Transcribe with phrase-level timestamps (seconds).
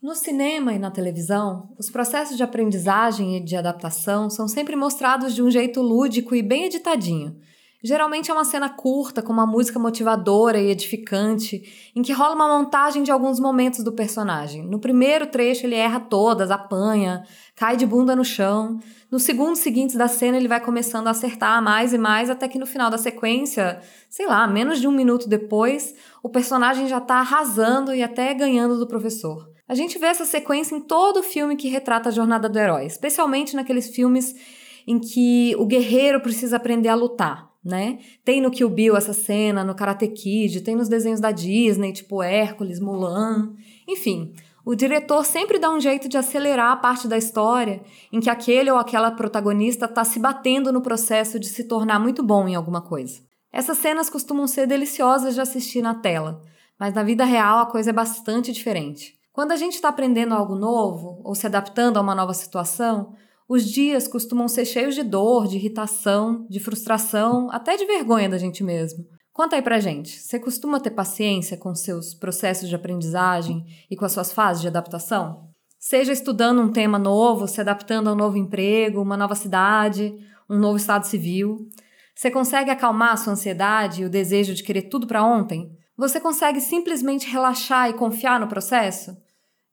[0.00, 5.34] No cinema e na televisão, os processos de aprendizagem e de adaptação são sempre mostrados
[5.34, 7.36] de um jeito lúdico e bem editadinho.
[7.82, 12.46] Geralmente é uma cena curta, com uma música motivadora e edificante, em que rola uma
[12.46, 14.64] montagem de alguns momentos do personagem.
[14.64, 17.24] No primeiro trecho, ele erra todas, apanha,
[17.56, 18.78] cai de bunda no chão.
[19.10, 22.58] No segundo seguinte da cena, ele vai começando a acertar mais e mais, até que
[22.58, 25.92] no final da sequência, sei lá, menos de um minuto depois,
[26.22, 29.57] o personagem já está arrasando e até ganhando do professor.
[29.68, 33.54] A gente vê essa sequência em todo filme que retrata a jornada do herói, especialmente
[33.54, 34.34] naqueles filmes
[34.86, 37.98] em que o guerreiro precisa aprender a lutar, né?
[38.24, 42.22] Tem no Kill Bill essa cena, no Karate Kid, tem nos desenhos da Disney, tipo
[42.22, 43.52] Hércules, Mulan,
[43.86, 44.32] enfim.
[44.64, 48.70] O diretor sempre dá um jeito de acelerar a parte da história em que aquele
[48.70, 52.80] ou aquela protagonista está se batendo no processo de se tornar muito bom em alguma
[52.80, 53.20] coisa.
[53.52, 56.42] Essas cenas costumam ser deliciosas de assistir na tela,
[56.80, 59.17] mas na vida real a coisa é bastante diferente.
[59.38, 63.14] Quando a gente está aprendendo algo novo ou se adaptando a uma nova situação,
[63.48, 68.36] os dias costumam ser cheios de dor, de irritação, de frustração, até de vergonha da
[68.36, 69.04] gente mesmo.
[69.32, 74.04] Conta aí pra gente, você costuma ter paciência com seus processos de aprendizagem e com
[74.04, 75.48] as suas fases de adaptação?
[75.78, 80.16] Seja estudando um tema novo, se adaptando a um novo emprego, uma nova cidade,
[80.50, 81.68] um novo estado civil.
[82.12, 85.70] Você consegue acalmar a sua ansiedade e o desejo de querer tudo para ontem?
[85.96, 89.16] Você consegue simplesmente relaxar e confiar no processo?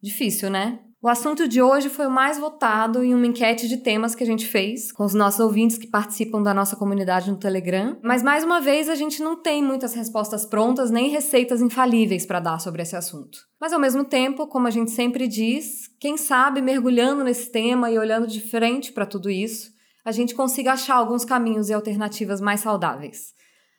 [0.06, 0.78] Difícil, né?
[1.02, 4.26] O assunto de hoje foi o mais votado em uma enquete de temas que a
[4.26, 7.98] gente fez com os nossos ouvintes que participam da nossa comunidade no Telegram.
[8.04, 12.38] Mas mais uma vez a gente não tem muitas respostas prontas nem receitas infalíveis para
[12.38, 13.38] dar sobre esse assunto.
[13.60, 17.98] Mas ao mesmo tempo, como a gente sempre diz, quem sabe mergulhando nesse tema e
[17.98, 19.70] olhando de frente para tudo isso,
[20.04, 23.34] a gente consiga achar alguns caminhos e alternativas mais saudáveis.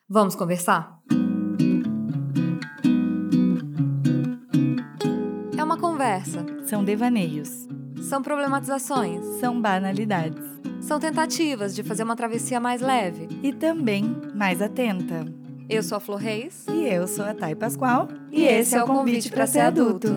[0.09, 0.97] Vamos conversar?
[6.17, 6.45] Conversa.
[6.65, 7.67] São devaneios.
[8.01, 9.23] São problematizações.
[9.39, 10.43] São banalidades.
[10.81, 13.27] São tentativas de fazer uma travessia mais leve.
[13.43, 15.25] E também mais atenta.
[15.69, 16.65] Eu sou a Flor Reis.
[16.69, 18.07] E eu sou a Thay Pascoal.
[18.31, 20.07] E, e esse é o convite para ser adulto.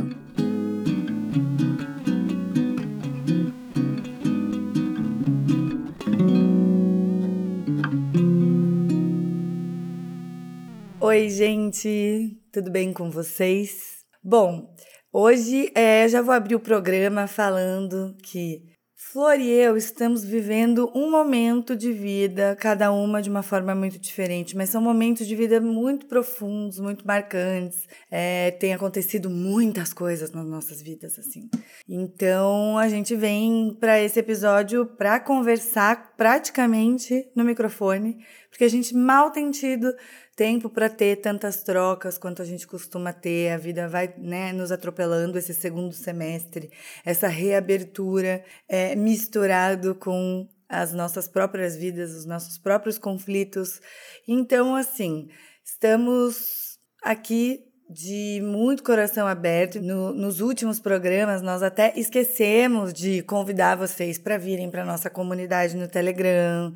[11.00, 14.04] Oi, gente, tudo bem com vocês?
[14.22, 14.72] Bom,
[15.12, 18.62] Hoje é, já vou abrir o programa falando que
[18.94, 23.98] Flor e eu estamos vivendo um momento de vida, cada uma de uma forma muito
[23.98, 27.88] diferente, mas são momentos de vida muito profundos, muito marcantes.
[28.08, 31.50] É, tem acontecido muitas coisas nas nossas vidas, assim.
[31.88, 38.16] Então a gente vem para esse episódio para conversar praticamente no microfone,
[38.48, 39.92] porque a gente mal tem tido
[40.40, 43.52] tempo para ter tantas trocas quanto a gente costuma ter.
[43.52, 46.70] A vida vai né, nos atropelando esse segundo semestre,
[47.04, 53.82] essa reabertura é, misturado com as nossas próprias vidas, os nossos próprios conflitos.
[54.26, 55.28] Então, assim,
[55.62, 59.78] estamos aqui de muito coração aberto.
[59.78, 65.76] No, nos últimos programas, nós até esquecemos de convidar vocês para virem para nossa comunidade
[65.76, 66.72] no Telegram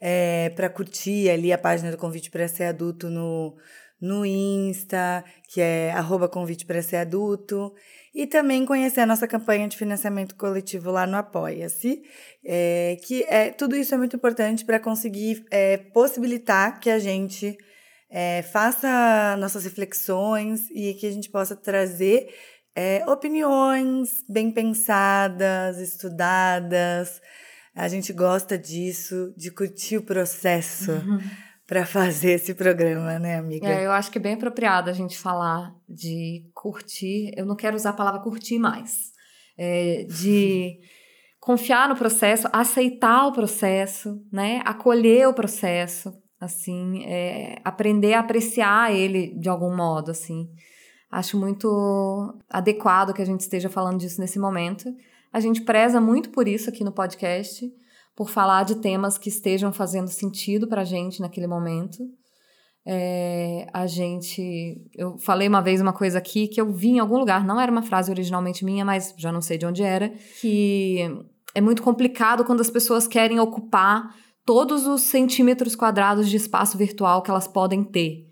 [0.00, 3.56] é, para curtir ali a página do Convite para Ser Adulto no,
[4.00, 7.74] no Insta, que é arroba convite para ser adulto,
[8.14, 12.02] e também conhecer a nossa campanha de financiamento coletivo lá no Apoia-se,
[12.44, 17.56] é, que é, tudo isso é muito importante para conseguir é, possibilitar que a gente
[18.10, 22.28] é, faça nossas reflexões e que a gente possa trazer
[22.74, 27.20] é, opiniões bem pensadas, estudadas,
[27.78, 31.20] a gente gosta disso, de curtir o processo uhum.
[31.64, 33.68] para fazer esse programa, né, amiga?
[33.68, 37.30] É, eu acho que é bem apropriado a gente falar de curtir.
[37.36, 39.12] Eu não quero usar a palavra curtir mais.
[39.56, 40.80] É, de
[41.38, 44.60] confiar no processo, aceitar o processo, né?
[44.64, 50.50] Acolher o processo, assim, é, aprender a apreciar ele de algum modo, assim.
[51.12, 54.92] Acho muito adequado que a gente esteja falando disso nesse momento.
[55.32, 57.70] A gente preza muito por isso aqui no podcast,
[58.16, 61.98] por falar de temas que estejam fazendo sentido para a gente naquele momento.
[62.86, 64.80] É, a gente.
[64.94, 67.70] Eu falei uma vez uma coisa aqui que eu vi em algum lugar, não era
[67.70, 70.10] uma frase originalmente minha, mas já não sei de onde era,
[70.40, 71.00] que
[71.54, 74.14] é muito complicado quando as pessoas querem ocupar
[74.44, 78.24] todos os centímetros quadrados de espaço virtual que elas podem ter.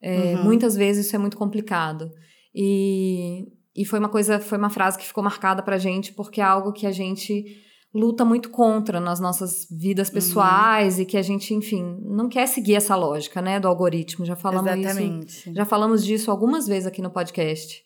[0.00, 0.44] É, uhum.
[0.44, 2.10] Muitas vezes isso é muito complicado.
[2.54, 6.44] E e foi uma coisa, foi uma frase que ficou marcada pra gente, porque é
[6.44, 7.44] algo que a gente
[7.92, 10.14] luta muito contra nas nossas vidas uhum.
[10.14, 11.02] pessoais uhum.
[11.02, 14.24] e que a gente, enfim, não quer seguir essa lógica, né, do algoritmo.
[14.24, 15.26] Já falamos Exatamente.
[15.26, 17.82] Isso, já falamos disso algumas vezes aqui no podcast.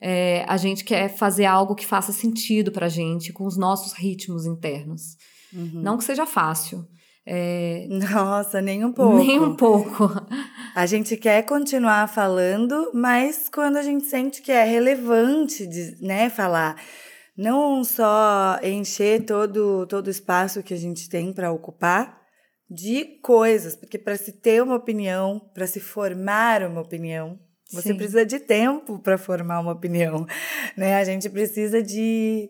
[0.00, 4.46] É, a gente quer fazer algo que faça sentido pra gente, com os nossos ritmos
[4.46, 5.16] internos.
[5.52, 5.82] Uhum.
[5.82, 6.86] Não que seja fácil.
[7.26, 7.86] É...
[8.12, 9.16] Nossa, nem um pouco.
[9.16, 10.10] Nem um pouco.
[10.74, 16.30] A gente quer continuar falando, mas quando a gente sente que é relevante de, né,
[16.30, 16.80] falar,
[17.36, 22.20] não só encher todo, todo o espaço que a gente tem para ocupar
[22.70, 27.38] de coisas, porque para se ter uma opinião, para se formar uma opinião,
[27.72, 27.96] você Sim.
[27.96, 30.26] precisa de tempo para formar uma opinião,
[30.76, 30.96] né?
[30.96, 32.48] A gente precisa de,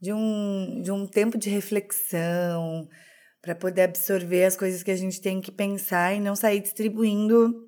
[0.00, 2.88] de, um, de um tempo de reflexão
[3.48, 7.66] para poder absorver as coisas que a gente tem que pensar e não sair distribuindo,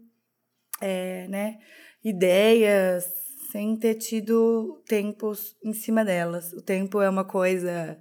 [0.78, 1.58] é, né?
[2.04, 3.06] Ideias
[3.50, 6.52] sem ter tido tempos em cima delas.
[6.52, 7.98] O tempo é uma coisa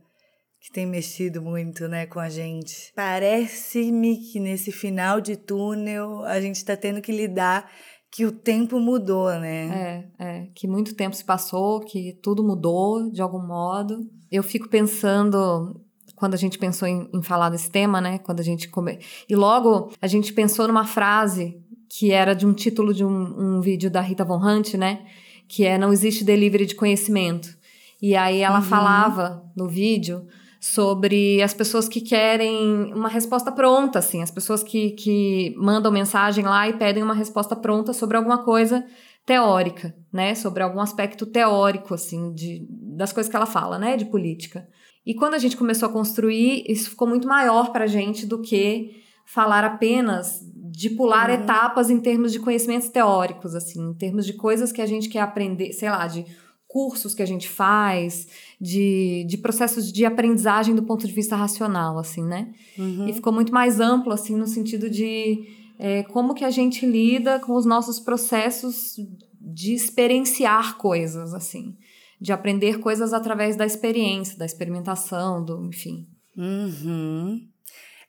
[0.59, 2.91] que tem mexido muito, né, com a gente.
[2.93, 7.71] Parece-me que nesse final de túnel a gente está tendo que lidar
[8.11, 10.09] que o tempo mudou, né?
[10.19, 14.01] É, é, que muito tempo se passou, que tudo mudou de algum modo.
[14.29, 15.81] Eu fico pensando
[16.15, 18.19] quando a gente pensou em, em falar desse tema, né?
[18.19, 18.99] Quando a gente come...
[19.27, 21.57] e logo a gente pensou numa frase
[21.89, 25.05] que era de um título de um, um vídeo da Rita Von Hunt, né?
[25.47, 27.57] Que é não existe delivery de conhecimento.
[28.01, 28.65] E aí ela uhum.
[28.65, 30.25] falava no vídeo
[30.59, 36.43] sobre as pessoas que querem uma resposta pronta, assim, as pessoas que, que mandam mensagem
[36.43, 38.85] lá e pedem uma resposta pronta sobre alguma coisa
[39.25, 44.05] teórica, né, sobre algum aspecto teórico, assim, de, das coisas que ela fala, né, de
[44.05, 44.67] política.
[45.09, 48.43] E quando a gente começou a construir, isso ficou muito maior para a gente do
[48.43, 51.35] que falar apenas de pular uhum.
[51.35, 55.21] etapas em termos de conhecimentos teóricos, assim, em termos de coisas que a gente quer
[55.21, 56.27] aprender, sei lá, de
[56.67, 58.27] cursos que a gente faz,
[58.61, 62.51] de, de processos de aprendizagem do ponto de vista racional, assim, né?
[62.77, 63.07] Uhum.
[63.07, 65.43] E ficou muito mais amplo, assim, no sentido de
[65.79, 68.95] é, como que a gente lida com os nossos processos
[69.41, 71.75] de experienciar coisas, assim.
[72.19, 76.07] De aprender coisas através da experiência, da experimentação, do, enfim.
[76.35, 77.39] Uhum.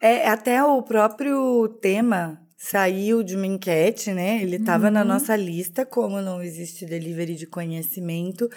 [0.00, 4.42] É, até o próprio tema saiu de uma enquete, né?
[4.42, 4.92] Ele estava uhum.
[4.92, 8.48] na nossa lista, como não existe delivery de conhecimento.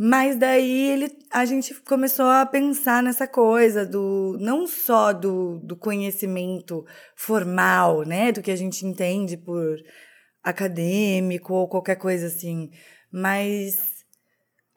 [0.00, 5.76] Mas daí ele, a gente começou a pensar nessa coisa do não só do, do
[5.76, 6.84] conhecimento
[7.16, 9.76] formal, né, do que a gente entende por
[10.40, 12.70] acadêmico ou qualquer coisa assim,
[13.10, 13.97] mas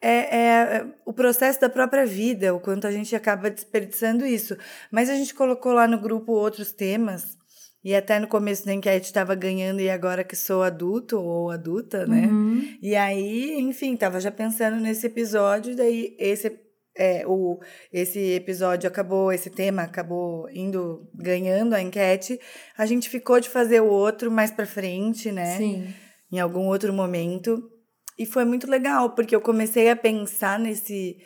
[0.02, 4.56] é, é, o processo da própria vida, o quanto a gente acaba desperdiçando isso.
[4.90, 7.38] Mas a gente colocou lá no grupo outros temas
[7.84, 12.04] e até no começo da enquete estava ganhando e agora que sou adulto ou adulta,
[12.06, 12.26] né?
[12.26, 12.76] Uhum.
[12.82, 16.48] E aí, enfim, tava já pensando nesse episódio, daí esse
[16.96, 17.58] é, o,
[17.92, 22.38] esse episódio acabou, esse tema acabou indo ganhando a enquete.
[22.76, 25.56] A gente ficou de fazer o outro mais para frente, né?
[25.56, 25.94] Sim.
[26.30, 27.71] Em algum outro momento.
[28.18, 31.16] E foi muito legal, porque eu comecei a pensar nesse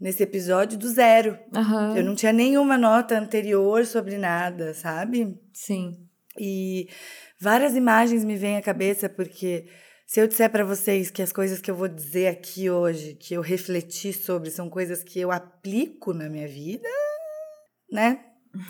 [0.00, 1.38] nesse episódio do zero.
[1.54, 1.96] Uhum.
[1.96, 5.38] Eu não tinha nenhuma nota anterior sobre nada, sabe?
[5.52, 6.08] Sim.
[6.38, 6.88] E
[7.38, 9.66] várias imagens me vêm à cabeça, porque
[10.06, 13.34] se eu disser para vocês que as coisas que eu vou dizer aqui hoje, que
[13.34, 16.88] eu refleti sobre, são coisas que eu aplico na minha vida,
[17.92, 18.20] né?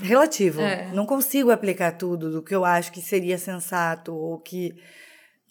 [0.02, 0.60] Relativo.
[0.60, 0.92] É.
[0.92, 4.74] Não consigo aplicar tudo do que eu acho que seria sensato ou que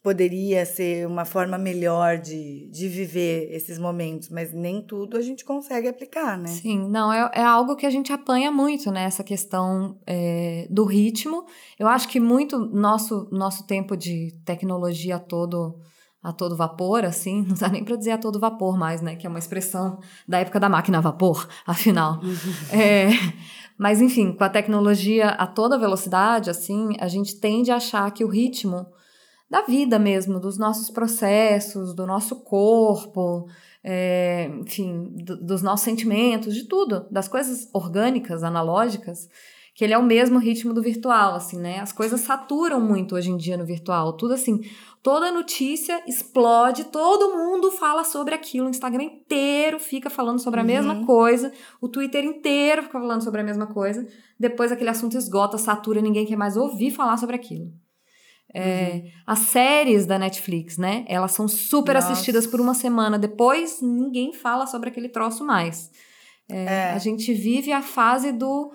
[0.04, 5.44] poderia ser uma forma melhor de, de viver esses momentos, mas nem tudo a gente
[5.44, 6.48] consegue aplicar, né?
[6.48, 9.04] Sim, não, é, é algo que a gente apanha muito, né?
[9.04, 11.46] Essa questão é, do ritmo.
[11.78, 15.78] Eu acho que muito nosso, nosso tempo de tecnologia a todo,
[16.24, 19.16] a todo vapor, assim, não dá nem para dizer a todo vapor mais, né?
[19.16, 22.22] Que é uma expressão da época da máquina a vapor, afinal.
[22.72, 23.10] é,
[23.78, 28.24] mas, enfim, com a tecnologia a toda velocidade, assim, a gente tende a achar que
[28.24, 28.88] o ritmo
[29.50, 33.48] da vida mesmo, dos nossos processos, do nosso corpo,
[33.84, 39.28] é, enfim, do, dos nossos sentimentos, de tudo, das coisas orgânicas, analógicas,
[39.74, 41.80] que ele é o mesmo ritmo do virtual, assim, né?
[41.80, 44.60] As coisas saturam muito hoje em dia no virtual, tudo assim,
[45.02, 50.64] toda notícia explode, todo mundo fala sobre aquilo, o Instagram inteiro fica falando sobre a
[50.64, 50.68] uhum.
[50.68, 54.06] mesma coisa, o Twitter inteiro fica falando sobre a mesma coisa,
[54.38, 57.72] depois aquele assunto esgota, satura, ninguém quer mais ouvir falar sobre aquilo.
[58.54, 59.12] É, uhum.
[59.28, 61.06] As séries da Netflix, né?
[61.08, 62.12] Elas são super Nossa.
[62.12, 63.20] assistidas por uma semana.
[63.20, 65.92] Depois, ninguém fala sobre aquele troço mais.
[66.50, 66.92] É, é.
[66.94, 68.72] A gente vive a fase do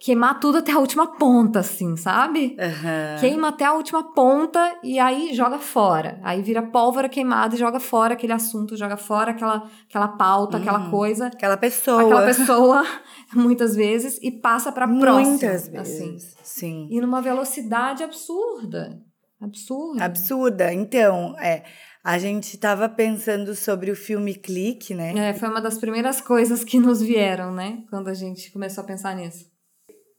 [0.00, 2.56] queimar tudo até a última ponta, assim, sabe?
[2.58, 3.20] Uhum.
[3.20, 6.18] Queima até a última ponta e aí joga fora.
[6.22, 10.62] Aí vira pólvora queimada e joga fora aquele assunto, joga fora aquela, aquela pauta, uhum.
[10.62, 11.26] aquela coisa.
[11.26, 12.02] Aquela pessoa.
[12.02, 12.86] Aquela pessoa,
[13.34, 15.30] muitas vezes, e passa pra próxima.
[15.30, 16.34] Muitas vezes.
[16.38, 16.38] Assim.
[16.42, 16.88] Sim.
[16.90, 19.02] E numa velocidade absurda.
[19.40, 20.04] Absurda.
[20.04, 20.72] Absurda.
[20.72, 21.64] Então, é,
[22.02, 25.30] a gente estava pensando sobre o filme Clique, né?
[25.30, 27.84] É, foi uma das primeiras coisas que nos vieram, né?
[27.90, 29.46] Quando a gente começou a pensar nisso.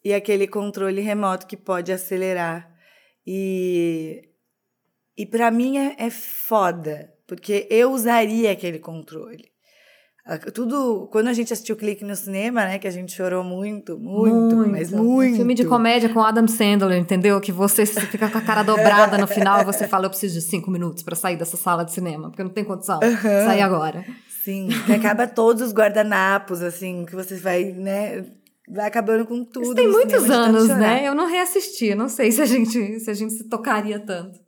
[0.03, 2.73] E aquele controle remoto que pode acelerar.
[3.25, 4.21] E,
[5.17, 9.51] e para mim é, é foda, porque eu usaria aquele controle.
[10.53, 11.07] Tudo.
[11.11, 12.77] Quando a gente assistiu o clique no cinema, né?
[12.77, 14.69] Que a gente chorou muito, muito, muito.
[14.69, 15.33] mas muito.
[15.33, 17.39] Um filme de comédia com Adam Sandler, entendeu?
[17.41, 20.41] Que você fica com a cara dobrada no final e você fala: eu preciso de
[20.41, 22.99] cinco minutos para sair dessa sala de cinema, porque não tem condição.
[23.01, 23.45] Uhum.
[23.45, 24.05] Sair agora.
[24.43, 28.25] Sim, que acaba todos os guardanapos, assim, que você vai, né?
[28.69, 29.63] Vai acabando com tudo.
[29.63, 31.07] Isso tem muitos anos, né?
[31.07, 34.39] Eu não reassisti, não sei se a gente se a gente se tocaria tanto.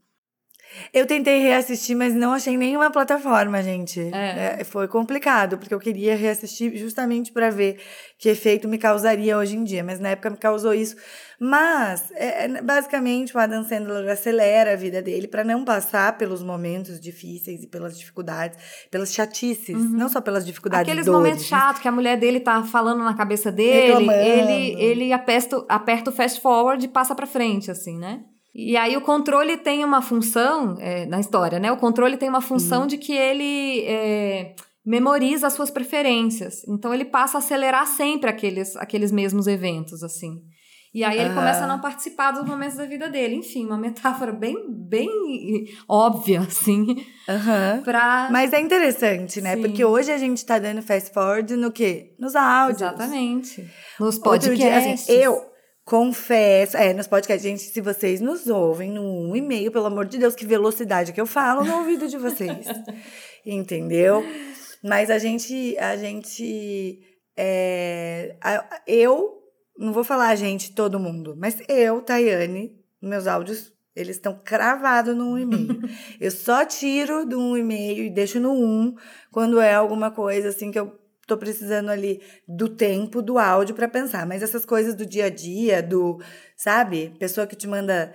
[0.93, 3.99] Eu tentei reassistir, mas não achei nenhuma plataforma, gente.
[4.13, 4.57] É.
[4.59, 7.77] É, foi complicado, porque eu queria reassistir justamente para ver
[8.17, 9.83] que efeito me causaria hoje em dia.
[9.83, 10.95] Mas na época me causou isso.
[11.39, 16.43] Mas, é, é basicamente, o Adam Sandler acelera a vida dele para não passar pelos
[16.43, 18.57] momentos difíceis e pelas dificuldades,
[18.89, 19.89] pelas chatices, uhum.
[19.89, 20.87] não só pelas dificuldades.
[20.87, 24.19] Aqueles dores, momentos chatos que a mulher dele tá falando na cabeça dele, Reclamando.
[24.19, 28.21] ele, ele aperta, aperta o fast forward e passa para frente, assim, né?
[28.53, 31.71] E aí o controle tem uma função, é, na história, né?
[31.71, 32.87] O controle tem uma função uhum.
[32.87, 34.55] de que ele é,
[34.85, 36.67] memoriza as suas preferências.
[36.67, 40.41] Então ele passa a acelerar sempre aqueles, aqueles mesmos eventos, assim.
[40.93, 43.35] E aí ele começa a não participar dos momentos da vida dele.
[43.35, 45.09] Enfim, uma metáfora bem, bem
[45.87, 46.81] óbvia, assim.
[46.81, 47.81] Uhum.
[47.83, 48.27] Pra...
[48.29, 49.55] Mas é interessante, né?
[49.55, 49.61] Sim.
[49.61, 52.13] Porque hoje a gente tá dando fast forward no quê?
[52.19, 52.81] Nos áudios.
[52.81, 53.65] Exatamente.
[53.97, 54.57] Nos podcasts.
[54.57, 55.41] Dia, assim, eu,
[55.83, 60.17] Confesso, é, nos podcasts, gente, se vocês nos ouvem no um e-mail, pelo amor de
[60.17, 62.67] Deus, que velocidade que eu falo no ouvido de vocês.
[63.45, 64.23] entendeu?
[64.83, 66.99] Mas a gente, a gente,
[67.35, 69.41] é, a, eu,
[69.77, 75.15] não vou falar a gente, todo mundo, mas eu, Tayane, meus áudios, eles estão cravados
[75.15, 75.81] no e-mail.
[76.21, 78.95] eu só tiro do um e-mail e deixo no um
[79.31, 83.87] quando é alguma coisa assim que eu tô precisando ali do tempo do áudio para
[83.87, 84.25] pensar.
[84.25, 86.19] Mas essas coisas do dia a dia, do,
[86.55, 87.15] sabe?
[87.19, 88.13] Pessoa que te manda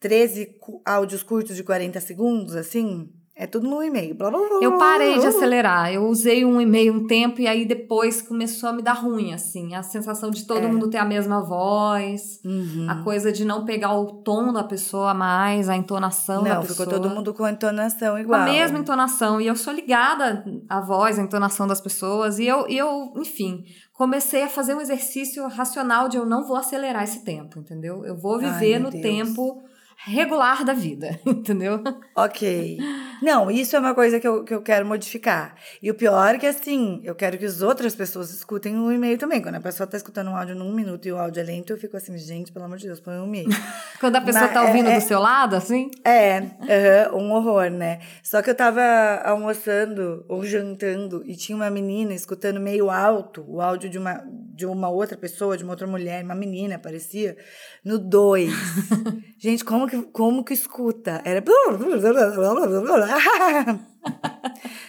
[0.00, 4.14] 13 áudios curtos de 40 segundos, assim, é tudo no e-mail.
[4.14, 5.92] Blá, blá, blá, eu parei de acelerar.
[5.92, 9.74] Eu usei um e-mail um tempo e aí depois começou a me dar ruim, assim.
[9.74, 10.68] A sensação de todo é.
[10.68, 12.86] mundo ter a mesma voz, uhum.
[12.88, 16.86] a coisa de não pegar o tom da pessoa mais, a entonação não, da pessoa.
[16.86, 18.44] Não, ficou todo mundo com a entonação igual.
[18.44, 19.40] Com a mesma entonação.
[19.40, 22.38] E eu sou ligada à voz, à entonação das pessoas.
[22.38, 27.02] E eu, eu enfim, comecei a fazer um exercício racional de eu não vou acelerar
[27.02, 28.04] esse tempo, entendeu?
[28.04, 29.02] Eu vou viver Ai, no Deus.
[29.02, 29.64] tempo
[29.96, 31.82] regular da vida, entendeu?
[32.16, 32.78] Ok.
[33.22, 35.54] Não, isso é uma coisa que eu, que eu quero modificar.
[35.82, 39.16] E o pior é que, assim, eu quero que as outras pessoas escutem o e-mail
[39.16, 39.40] também.
[39.40, 41.78] Quando a pessoa tá escutando um áudio num minuto e o áudio é lento, eu
[41.78, 43.48] fico assim, gente, pelo amor de Deus, põe um e-mail.
[43.98, 45.90] Quando a pessoa Mas, tá ouvindo é, do seu lado, assim?
[46.04, 48.00] É, uh, um horror, né?
[48.22, 48.82] Só que eu tava
[49.24, 54.22] almoçando ou jantando e tinha uma menina escutando meio alto o áudio de uma,
[54.54, 57.36] de uma outra pessoa, de uma outra mulher, uma menina, parecia,
[57.84, 58.52] no 2.
[59.38, 61.22] gente, como que, como que escuta?
[61.24, 61.42] Era.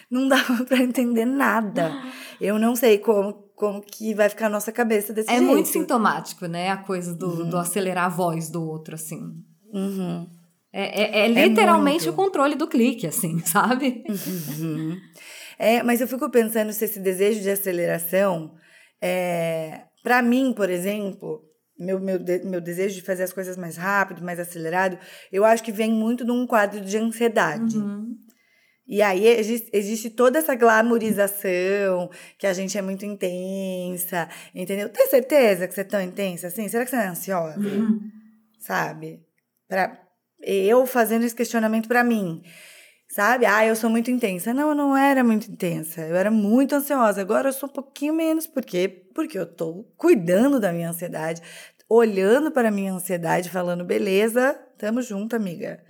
[0.09, 1.91] não dava para entender nada.
[2.39, 5.49] Eu não sei como, como que vai ficar a nossa cabeça desse é jeito.
[5.49, 6.69] É muito sintomático, né?
[6.69, 7.49] A coisa do, uhum.
[7.49, 9.21] do acelerar a voz do outro, assim.
[9.73, 10.27] Uhum.
[10.71, 14.03] É, é, é, literalmente é o controle do clique, assim, sabe?
[14.59, 14.97] Uhum.
[15.57, 18.53] É, mas eu fico pensando se esse desejo de aceleração,
[19.01, 21.41] é, para mim, por exemplo,
[21.77, 24.97] meu, meu, meu desejo de fazer as coisas mais rápido, mais acelerado,
[25.31, 27.77] eu acho que vem muito de um quadro de ansiedade.
[27.77, 28.15] Uhum.
[28.87, 34.89] E aí existe, existe, toda essa glamorização, que a gente é muito intensa, entendeu?
[34.89, 36.67] Tem certeza que você é tão intensa assim?
[36.67, 37.59] Será que você é ansiosa?
[37.59, 37.99] Uhum.
[38.59, 39.21] Sabe?
[39.67, 39.99] Pra,
[40.39, 42.43] eu fazendo esse questionamento para mim.
[43.15, 43.45] Sabe?
[43.45, 44.53] Ah, eu sou muito intensa.
[44.53, 46.01] Não, eu não era muito intensa.
[46.01, 47.21] Eu era muito ansiosa.
[47.21, 48.45] Agora eu sou um pouquinho menos.
[48.45, 48.89] Por quê?
[48.89, 51.41] Porque eu tô cuidando da minha ansiedade,
[51.87, 55.81] olhando para a minha ansiedade, falando, beleza, tamo junto, amiga.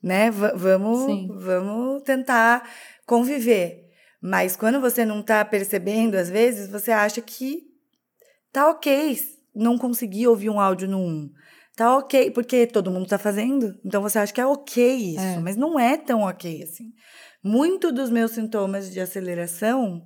[0.00, 0.30] Né?
[0.30, 2.70] V vamos, vamos tentar
[3.06, 3.90] conviver.
[4.20, 7.64] Mas quando você não tá percebendo, às vezes, você acha que
[8.52, 9.18] tá ok
[9.52, 11.32] não conseguir ouvir um áudio no 1
[11.76, 13.74] tá ok, porque todo mundo tá fazendo.
[13.84, 15.38] Então você acha que é ok isso, é.
[15.38, 16.92] mas não é tão ok assim.
[17.42, 20.02] Muito dos meus sintomas de aceleração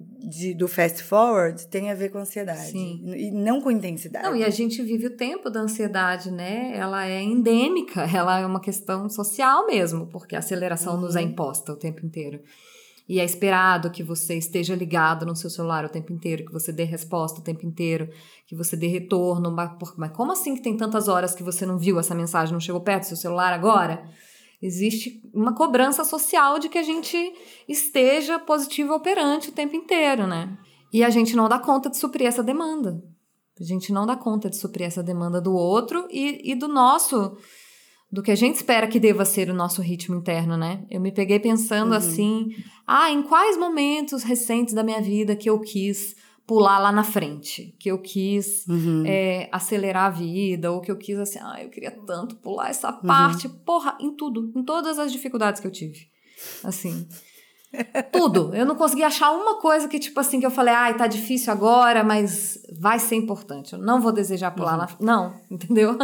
[0.00, 2.70] de, do fast forward tem a ver com ansiedade.
[2.70, 3.02] Sim.
[3.14, 4.24] E não com intensidade.
[4.24, 6.72] Não, e a gente vive o tempo da ansiedade, né?
[6.74, 11.02] Ela é endêmica, ela é uma questão social mesmo, porque a aceleração uhum.
[11.02, 11.26] nos é uhum.
[11.26, 12.40] imposta o tempo inteiro.
[13.10, 16.70] E é esperado que você esteja ligado no seu celular o tempo inteiro, que você
[16.70, 18.08] dê resposta o tempo inteiro,
[18.46, 19.50] que você dê retorno.
[19.50, 22.80] Mas como assim que tem tantas horas que você não viu essa mensagem, não chegou
[22.80, 24.08] perto do seu celular agora?
[24.62, 27.16] Existe uma cobrança social de que a gente
[27.68, 30.56] esteja positivo operante o tempo inteiro, né?
[30.92, 33.02] E a gente não dá conta de suprir essa demanda.
[33.60, 37.36] A gente não dá conta de suprir essa demanda do outro e, e do nosso
[38.12, 40.84] do que a gente espera que deva ser o nosso ritmo interno, né?
[40.90, 41.96] Eu me peguei pensando uhum.
[41.96, 42.48] assim,
[42.86, 47.76] ah, em quais momentos recentes da minha vida que eu quis pular lá na frente,
[47.78, 49.04] que eu quis uhum.
[49.06, 52.90] é, acelerar a vida, ou que eu quis assim, ah, eu queria tanto pular essa
[52.90, 53.02] uhum.
[53.02, 53.54] parte, uhum.
[53.64, 56.08] porra, em tudo, em todas as dificuldades que eu tive,
[56.64, 57.06] assim,
[58.10, 58.52] tudo.
[58.52, 61.52] Eu não consegui achar uma coisa que tipo assim que eu falei, ai, tá difícil
[61.52, 63.74] agora, mas vai ser importante.
[63.74, 64.96] Eu não vou desejar pular uhum.
[64.98, 65.96] não, entendeu?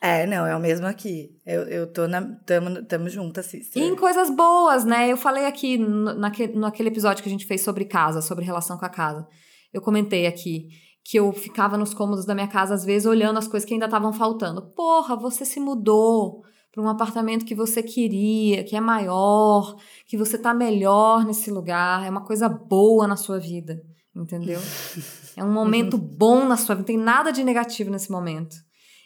[0.00, 1.30] É, não, é o mesmo aqui.
[1.44, 2.22] Eu, eu tô na.
[2.46, 3.82] Tamo, tamo juntas, sister.
[3.82, 5.12] E em coisas boas, né?
[5.12, 8.78] Eu falei aqui no, naquele, naquele episódio que a gente fez sobre casa, sobre relação
[8.78, 9.26] com a casa.
[9.72, 10.68] Eu comentei aqui
[11.04, 13.86] que eu ficava nos cômodos da minha casa, às vezes, olhando as coisas que ainda
[13.86, 14.62] estavam faltando.
[14.74, 16.42] Porra, você se mudou
[16.72, 19.76] para um apartamento que você queria, que é maior,
[20.06, 23.82] que você tá melhor nesse lugar, é uma coisa boa na sua vida,
[24.14, 24.60] entendeu?
[25.36, 28.56] É um momento bom na sua vida, não tem nada de negativo nesse momento.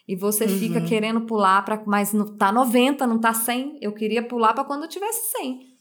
[0.07, 0.59] E você uhum.
[0.59, 3.79] fica querendo pular para, mas não tá 90, não tá 100.
[3.81, 5.75] Eu queria pular para quando eu tivesse 100.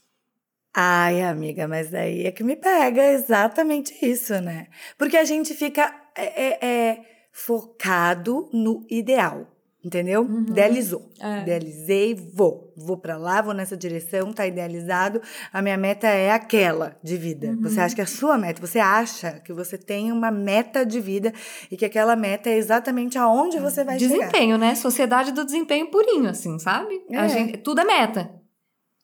[0.76, 4.66] Ai, amiga, mas daí é que me pega exatamente isso, né?
[4.98, 9.53] Porque a gente fica é, é, é focado no ideal.
[9.84, 10.22] Entendeu?
[10.22, 10.46] Uhum.
[10.48, 11.10] Idealizou.
[11.20, 11.42] É.
[11.42, 12.72] Idealizei, vou.
[12.74, 15.20] Vou para lá, vou nessa direção, tá idealizado.
[15.52, 17.48] A minha meta é aquela de vida.
[17.48, 17.62] Uhum.
[17.62, 21.00] Você acha que é a sua meta, você acha que você tem uma meta de
[21.00, 21.32] vida
[21.70, 24.32] e que aquela meta é exatamente aonde você vai desempenho, chegar.
[24.32, 24.74] Desempenho, né?
[24.74, 27.04] Sociedade do desempenho purinho, assim, sabe?
[27.10, 27.28] É.
[27.28, 28.30] Gente, tudo é meta.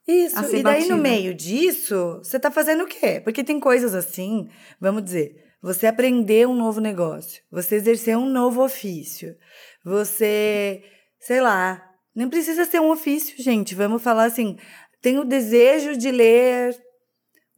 [0.09, 0.97] Isso, e daí batida.
[0.97, 3.21] no meio disso, você tá fazendo o quê?
[3.23, 4.49] Porque tem coisas assim,
[4.81, 9.37] vamos dizer, você aprender um novo negócio, você exercer um novo ofício,
[9.85, 10.83] você,
[11.19, 11.83] sei lá,
[12.15, 13.75] nem precisa ser um ofício, gente.
[13.75, 14.57] Vamos falar assim,
[15.01, 16.77] tenho o desejo de ler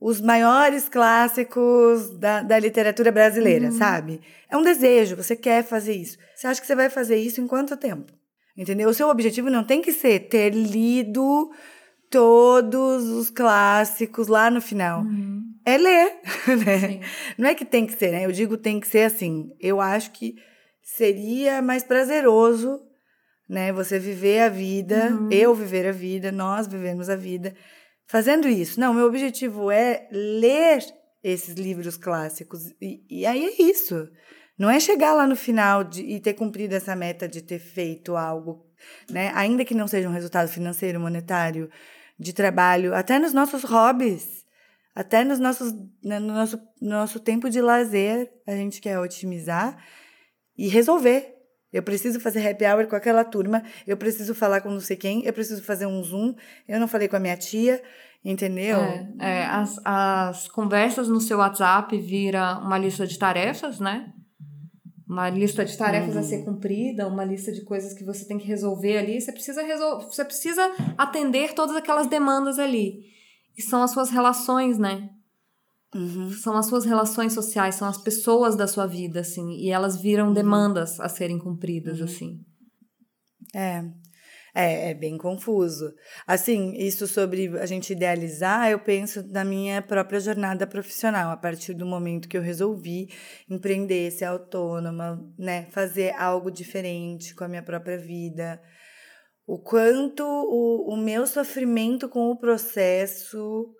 [0.00, 3.78] os maiores clássicos da, da literatura brasileira, uhum.
[3.78, 4.20] sabe?
[4.50, 6.18] É um desejo, você quer fazer isso.
[6.34, 8.12] Você acha que você vai fazer isso em quanto tempo?
[8.56, 8.88] Entendeu?
[8.88, 11.50] O seu objetivo não tem que ser ter lido
[12.10, 15.02] todos os clássicos lá no final.
[15.02, 15.42] Uhum.
[15.64, 16.16] É ler,
[16.66, 17.00] né?
[17.38, 18.26] Não é que tem que ser, né?
[18.26, 19.50] Eu digo tem que ser assim.
[19.60, 20.34] Eu acho que
[20.82, 22.80] seria mais prazeroso,
[23.48, 23.72] né?
[23.72, 25.28] Você viver a vida, uhum.
[25.30, 27.54] eu viver a vida, nós vivemos a vida
[28.06, 28.80] fazendo isso.
[28.80, 30.84] Não, meu objetivo é ler
[31.22, 32.74] esses livros clássicos.
[32.80, 34.08] E, e aí é isso.
[34.58, 38.16] Não é chegar lá no final de, e ter cumprido essa meta de ter feito
[38.16, 38.66] algo,
[39.10, 39.32] né?
[39.34, 41.70] Ainda que não seja um resultado financeiro, monetário,
[42.18, 44.44] de trabalho, até nos nossos hobbies,
[44.94, 45.72] até nos nossos,
[46.04, 49.76] né, no nosso, no nosso tempo de lazer, a gente quer otimizar
[50.56, 51.32] e resolver.
[51.72, 55.24] Eu preciso fazer happy hour com aquela turma, eu preciso falar com não sei quem,
[55.24, 56.34] eu preciso fazer um Zoom,
[56.68, 57.82] eu não falei com a minha tia,
[58.22, 58.78] entendeu?
[58.78, 64.12] É, é as, as conversas no seu WhatsApp vira uma lista de tarefas, né?
[65.08, 66.20] Uma lista de tarefas uhum.
[66.20, 66.44] a ser uhum.
[66.44, 69.20] cumprida, uma lista de coisas que você tem que resolver ali.
[69.20, 70.62] Você precisa, resol você precisa
[70.96, 73.00] atender todas aquelas demandas ali.
[73.56, 75.10] E são as suas relações, né?
[75.94, 76.30] Uhum.
[76.30, 80.28] São as suas relações sociais, são as pessoas da sua vida, assim, e elas viram
[80.28, 80.32] uhum.
[80.32, 82.04] demandas a serem cumpridas, uhum.
[82.04, 82.40] assim.
[83.54, 83.84] É.
[84.54, 85.94] É, é bem confuso.
[86.26, 91.72] Assim, isso sobre a gente idealizar, eu penso na minha própria jornada profissional, a partir
[91.72, 93.08] do momento que eu resolvi
[93.48, 98.60] empreender, ser autônoma, né, fazer algo diferente com a minha própria vida.
[99.46, 103.74] O quanto o, o meu sofrimento com o processo,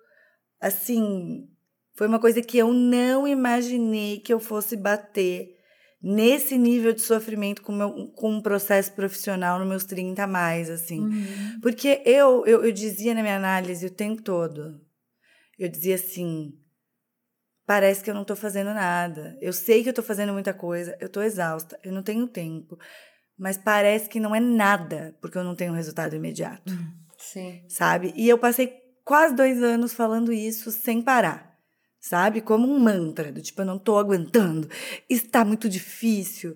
[0.59, 1.47] assim,
[1.95, 5.53] foi uma coisa que eu não imaginei que eu fosse bater
[6.01, 10.69] nesse nível de sofrimento com, meu, com um processo profissional nos meus 30 a mais,
[10.69, 10.99] assim.
[10.99, 11.59] Uhum.
[11.61, 14.81] Porque eu, eu, eu dizia na minha análise o tempo todo,
[15.57, 16.59] eu dizia assim,
[17.65, 19.37] parece que eu não estou fazendo nada.
[19.39, 22.77] Eu sei que eu estou fazendo muita coisa, eu estou exausta, eu não tenho tempo.
[23.37, 26.73] Mas parece que não é nada, porque eu não tenho resultado imediato.
[27.17, 27.63] Sim.
[27.69, 28.11] Sabe?
[28.15, 28.73] E eu passei
[29.05, 31.52] quase dois anos falando isso sem parar
[32.03, 32.41] sabe?
[32.41, 34.69] Como um mantra, do tipo, eu não tô aguentando,
[35.09, 36.55] está muito difícil.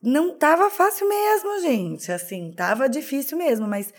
[0.00, 3.92] Não tava fácil mesmo, gente, assim, tava difícil mesmo, mas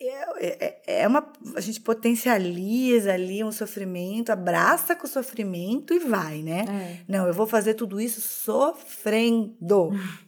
[0.00, 1.30] é, é, é uma.
[1.54, 6.64] A gente potencializa ali um sofrimento, abraça com o sofrimento e vai, né?
[6.66, 7.04] É.
[7.06, 9.90] Não, eu vou fazer tudo isso sofrendo.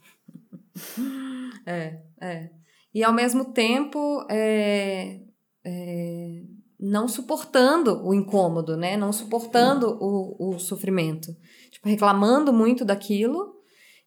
[1.65, 2.49] É, é.
[2.93, 5.19] E ao mesmo tempo, é,
[5.65, 6.43] é
[6.79, 8.95] não suportando o incômodo, né?
[8.95, 11.35] Não suportando o, o sofrimento.
[11.71, 13.55] Tipo, reclamando muito daquilo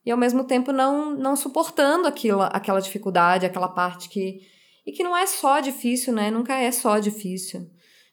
[0.04, 4.40] e ao mesmo tempo não, não suportando aquilo, aquela dificuldade, aquela parte que.
[4.87, 6.30] e que não é só difícil, né?
[6.30, 7.68] Nunca é só difícil.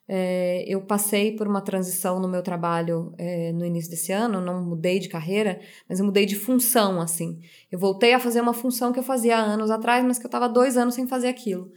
[0.09, 4.63] É, eu passei por uma transição no meu trabalho é, no início desse ano, não
[4.63, 7.39] mudei de carreira, mas eu mudei de função, assim.
[7.69, 10.47] Eu voltei a fazer uma função que eu fazia anos atrás, mas que eu estava
[10.47, 11.69] dois anos sem fazer aquilo.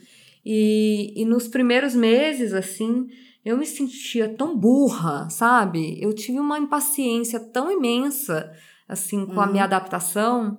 [0.44, 3.08] E, e nos primeiros meses, assim,
[3.44, 5.98] eu me sentia tão burra, sabe?
[6.02, 8.52] Eu tive uma impaciência tão imensa,
[8.88, 9.40] assim, com uhum.
[9.40, 9.66] a minha uhum.
[9.66, 10.58] adaptação.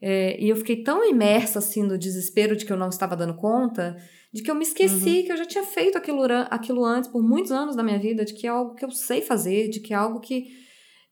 [0.00, 3.34] É, e eu fiquei tão imersa, assim, no desespero de que eu não estava dando
[3.34, 3.96] conta,
[4.32, 5.24] de que eu me esqueci uhum.
[5.24, 8.34] que eu já tinha feito aquilo, aquilo antes por muitos anos da minha vida, de
[8.34, 10.60] que é algo que eu sei fazer, de que é algo que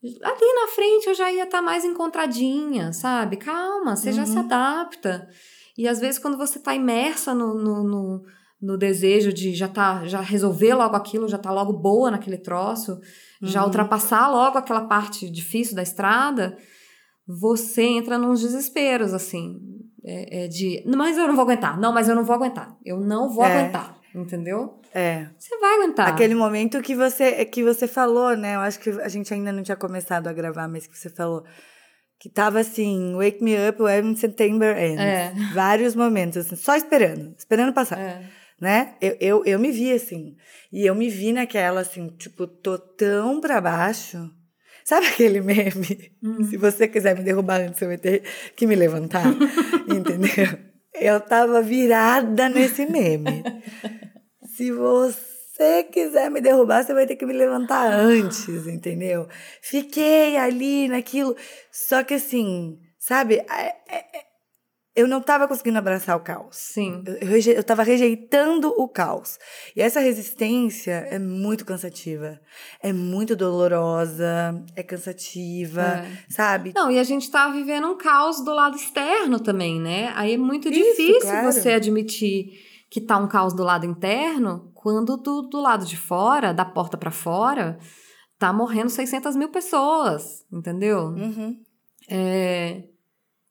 [0.03, 3.37] ali na frente eu já ia estar tá mais encontradinha, sabe?
[3.37, 4.17] Calma, você uhum.
[4.17, 4.41] já se uhum.
[4.41, 5.29] adapta.
[5.81, 8.23] E às vezes, quando você está imersa no, no, no
[8.61, 12.93] no desejo de já tá, já resolver logo aquilo, já tá logo boa naquele troço,
[13.41, 13.49] uhum.
[13.49, 16.59] já ultrapassar logo aquela parte difícil da estrada,
[17.27, 19.59] você entra nos desesperos, assim,
[20.05, 23.01] é, é de, mas eu não vou aguentar, não, mas eu não vou aguentar, eu
[23.01, 23.61] não vou é.
[23.61, 24.79] aguentar, entendeu?
[24.93, 25.27] É.
[25.39, 26.09] Você vai aguentar.
[26.09, 29.63] Aquele momento que você, que você falou, né, eu acho que a gente ainda não
[29.63, 31.45] tinha começado a gravar, mas que você falou,
[32.21, 35.01] que tava assim, wake me up when September ends.
[35.01, 35.33] É.
[35.55, 37.99] Vários momentos, assim, só esperando, esperando passar.
[37.99, 38.95] É né?
[39.01, 40.37] Eu, eu, eu me vi assim.
[40.71, 44.31] E eu me vi naquela, assim, tipo, tô tão pra baixo.
[44.85, 46.13] Sabe aquele meme?
[46.23, 46.45] Hum.
[46.45, 48.23] Se você quiser me derrubar antes, eu vou ter
[48.55, 49.25] que me levantar.
[49.89, 50.59] entendeu?
[50.95, 53.43] Eu tava virada nesse meme.
[54.57, 55.30] Se você
[55.91, 59.29] quiser me derrubar, você vai ter que me levantar antes, entendeu?
[59.61, 61.37] Fiquei ali naquilo.
[61.71, 63.37] Só que assim, sabe?
[63.37, 64.05] É, é,
[64.95, 66.57] eu não estava conseguindo abraçar o caos.
[66.57, 67.05] Sim.
[67.21, 69.39] Eu estava rejeitando o caos.
[69.75, 72.41] E essa resistência é muito cansativa.
[72.83, 76.11] É muito dolorosa, é cansativa, é.
[76.29, 76.73] sabe?
[76.75, 80.13] Não, e a gente está vivendo um caos do lado externo também, né?
[80.17, 81.53] Aí é muito Isso, difícil claro.
[81.53, 86.53] você admitir que tá um caos do lado interno quando do, do lado de fora,
[86.53, 87.79] da porta para fora,
[88.39, 91.09] tá morrendo 600 mil pessoas, entendeu?
[91.09, 91.63] Uhum.
[92.09, 92.85] É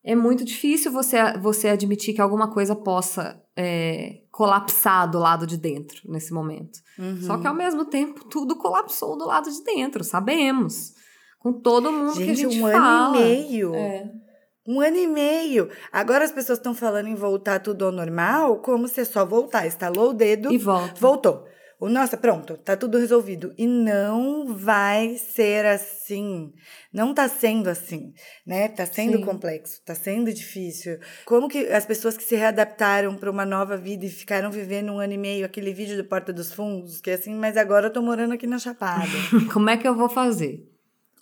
[0.03, 5.57] é muito difícil você, você admitir que alguma coisa possa é, colapsar do lado de
[5.57, 6.79] dentro nesse momento.
[6.97, 7.21] Uhum.
[7.21, 10.93] Só que ao mesmo tempo tudo colapsou do lado de dentro, sabemos.
[11.37, 13.09] Com todo mundo gente, que a gente um fala.
[13.09, 13.75] ano e meio.
[13.75, 14.11] É.
[14.69, 15.67] Um ano e meio.
[15.91, 19.65] Agora as pessoas estão falando em voltar tudo ao normal, como se é só voltar.
[19.65, 20.53] Estalou o dedo.
[20.53, 20.93] E volta.
[20.99, 21.47] Voltou.
[21.79, 23.51] O nossa, pronto, tá tudo resolvido.
[23.57, 26.51] E não vai ser assim.
[26.93, 28.13] Não tá sendo assim,
[28.45, 28.67] né?
[28.67, 29.23] Tá sendo Sim.
[29.23, 30.99] complexo, tá sendo difícil.
[31.25, 34.99] Como que as pessoas que se readaptaram para uma nova vida e ficaram vivendo um
[34.99, 37.93] ano e meio, aquele vídeo do Porta dos Fundos, que é assim, mas agora eu
[37.93, 39.07] tô morando aqui na Chapada.
[39.51, 40.59] Como é que eu vou fazer?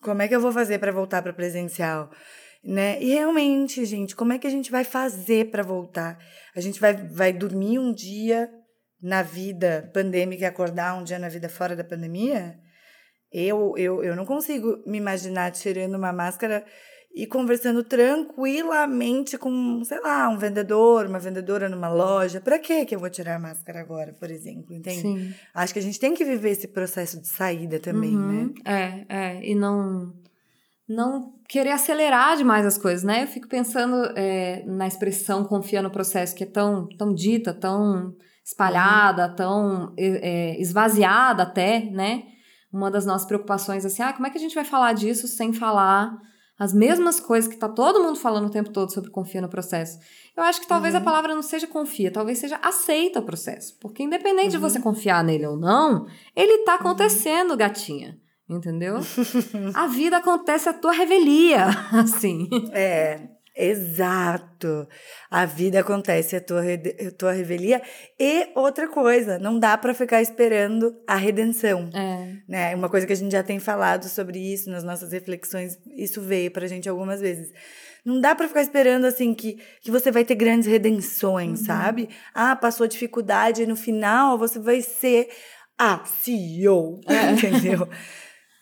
[0.02, 2.10] Como é que eu vou fazer para voltar para presencial?
[2.68, 3.02] Né?
[3.02, 6.20] E realmente, gente, como é que a gente vai fazer para voltar?
[6.54, 8.52] A gente vai, vai dormir um dia
[9.02, 12.60] na vida pandêmica e acordar um dia na vida fora da pandemia,
[13.32, 16.66] eu, eu, eu não consigo me imaginar tirando uma máscara
[17.16, 22.42] e conversando tranquilamente com, sei lá, um vendedor, uma vendedora numa loja.
[22.42, 24.74] Para que que eu vou tirar a máscara agora, por exemplo?
[24.74, 25.02] Entende?
[25.02, 25.34] Sim.
[25.54, 28.54] Acho que a gente tem que viver esse processo de saída também, uhum.
[28.66, 29.06] né?
[29.10, 29.50] É, é.
[29.50, 30.14] E não
[30.88, 33.24] não querer acelerar demais as coisas, né?
[33.24, 38.14] Eu fico pensando é, na expressão confia no processo, que é tão, tão dita, tão
[38.44, 39.36] espalhada, uhum.
[39.36, 42.24] tão é, esvaziada até, né?
[42.72, 45.54] Uma das nossas preocupações assim, ah, como é que a gente vai falar disso sem
[45.54, 46.18] falar
[46.60, 50.00] as mesmas coisas que tá todo mundo falando o tempo todo sobre confia no processo?
[50.36, 51.00] Eu acho que talvez uhum.
[51.00, 53.78] a palavra não seja confia, talvez seja aceita o processo.
[53.80, 54.52] Porque independente uhum.
[54.52, 56.06] de você confiar nele ou não,
[56.36, 56.80] ele tá uhum.
[56.80, 57.58] acontecendo, uhum.
[57.58, 58.18] gatinha.
[58.50, 58.98] Entendeu?
[59.76, 62.48] a vida acontece a tua revelia, assim.
[62.72, 63.20] É,
[63.58, 64.88] Exato.
[65.32, 67.82] A vida acontece, a tua, a tua revelia.
[68.20, 71.90] E outra coisa, não dá para ficar esperando a redenção.
[71.92, 72.36] É.
[72.48, 72.76] Né?
[72.76, 76.52] Uma coisa que a gente já tem falado sobre isso nas nossas reflexões, isso veio
[76.52, 77.52] pra gente algumas vezes.
[78.06, 81.66] Não dá para ficar esperando assim que, que você vai ter grandes redenções, uhum.
[81.66, 82.10] sabe?
[82.34, 85.30] Ah, passou dificuldade e no final você vai ser
[85.78, 87.32] a CEO, é.
[87.34, 87.90] entendeu?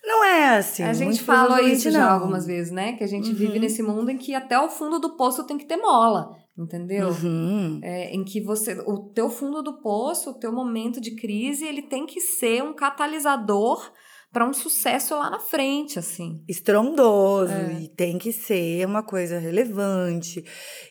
[0.05, 0.83] Não é assim.
[0.83, 2.93] A gente falou isso já algumas vezes, né?
[2.93, 3.35] Que a gente uhum.
[3.35, 7.09] vive nesse mundo em que até o fundo do poço tem que ter mola, entendeu?
[7.09, 7.79] Uhum.
[7.83, 11.81] É, em que você, o teu fundo do poço, o teu momento de crise, ele
[11.81, 13.91] tem que ser um catalisador
[14.31, 16.43] para um sucesso lá na frente, assim.
[16.47, 17.83] Estrondoso, é.
[17.83, 20.43] e tem que ser uma coisa relevante,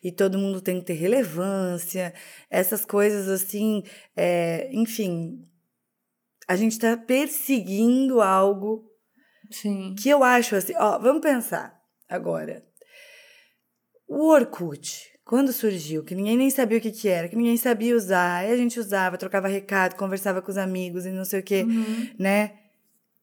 [0.03, 2.15] e todo mundo tem que ter relevância,
[2.51, 3.83] essas coisas assim,
[4.17, 5.47] é, enfim,
[6.49, 8.91] a gente está perseguindo algo
[9.51, 9.95] Sim.
[9.99, 11.79] Que eu acho assim, ó, vamos pensar
[12.09, 12.65] agora.
[14.09, 17.97] O Orkut, quando surgiu, que ninguém nem sabia o que, que era, que ninguém sabia
[17.97, 21.43] usar, aí a gente usava, trocava recado, conversava com os amigos e não sei o
[21.43, 22.11] que, Uhum.
[22.19, 22.53] né?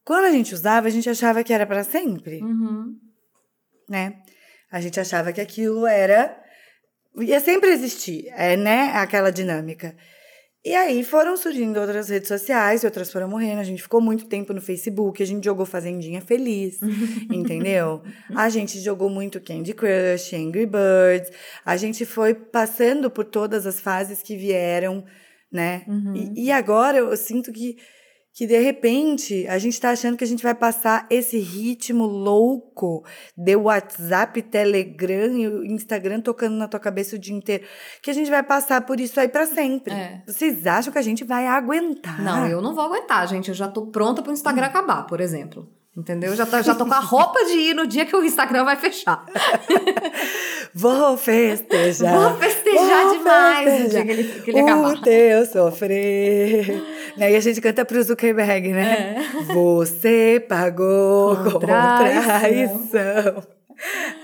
[0.04, 2.96] Quando a gente usava, a gente achava que era para sempre, Uhum.
[3.88, 4.20] né?
[4.70, 6.36] A gente achava que aquilo era
[7.20, 8.90] ia sempre existir, é, né?
[8.94, 9.94] Aquela dinâmica.
[10.64, 13.60] E aí foram surgindo outras redes sociais, outras foram morrendo.
[13.60, 16.78] A gente ficou muito tempo no Facebook, a gente jogou Fazendinha Feliz,
[17.32, 18.00] entendeu?
[18.32, 21.32] A gente jogou muito Candy Crush, Angry Birds.
[21.64, 25.04] A gente foi passando por todas as fases que vieram,
[25.50, 25.82] né?
[25.88, 26.14] Uhum.
[26.36, 27.76] E, e agora eu sinto que,
[28.34, 33.04] que, de repente, a gente tá achando que a gente vai passar esse ritmo louco
[33.36, 37.64] de WhatsApp, Telegram e o Instagram tocando na tua cabeça o dia inteiro.
[38.02, 39.92] Que a gente vai passar por isso aí pra sempre.
[39.92, 40.22] É.
[40.26, 42.22] Vocês acham que a gente vai aguentar?
[42.22, 43.48] Não, eu não vou aguentar, gente.
[43.48, 45.68] Eu já tô pronta pro Instagram acabar, por exemplo.
[45.94, 46.34] Entendeu?
[46.34, 48.76] Já, tá, já tô com a roupa de ir no dia que o Instagram vai
[48.76, 49.26] fechar.
[50.74, 52.18] Vou festejar.
[52.18, 53.90] Vou festejar Vou demais festejar.
[53.90, 54.94] dia que ele, que ele acabar.
[54.94, 56.82] O teu sofrer.
[57.16, 57.32] Né?
[57.32, 59.16] E a gente canta pro Zuckerberg, né?
[59.16, 59.52] É.
[59.52, 62.88] Você pagou Com com, traição.
[62.88, 63.42] traição.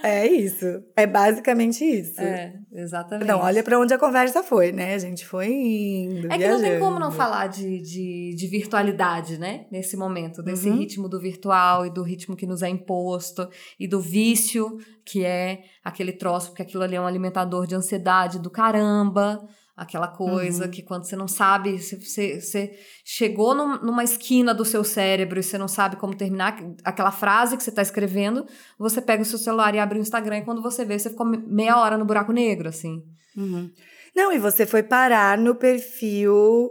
[0.05, 0.67] É isso.
[0.95, 2.21] É basicamente isso.
[2.21, 3.27] É, exatamente.
[3.27, 4.95] Não, olha pra onde a conversa foi, né?
[4.95, 6.27] A gente foi indo.
[6.33, 6.79] É que não tem viajando.
[6.85, 9.65] como não falar de, de, de virtualidade, né?
[9.73, 10.77] Nesse momento, desse Uhum.
[10.79, 13.49] ritmo do virtual e do ritmo que nos é imposto
[13.81, 18.39] e do vício, que é aquele troço, porque aquilo ali é um alimentador de ansiedade
[18.39, 19.41] do caramba.
[19.79, 20.71] Aquela coisa Uhum.
[20.71, 25.43] que quando você não sabe, você, você, chegou num- numa esquina do seu cérebro e
[25.43, 28.45] você não sabe como terminar aquela frase que você está escrevendo,
[28.79, 31.25] você pega o seu celular e abre o Instagram e quando você vê, você ficou
[31.25, 33.03] me- meia hora no buraco negro, assim.
[33.37, 33.71] Uhum.
[34.17, 36.71] Não, e você foi parar no perfil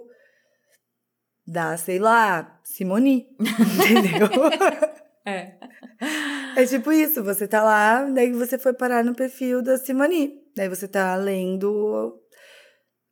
[1.46, 3.26] da, sei lá, Simoni.
[3.39, 4.30] Entendeu?
[5.26, 5.58] É.
[6.58, 10.34] É tipo isso, você tá lá, daí você foi parar no perfil da Simoni.
[10.56, 12.20] Daí você tá lendo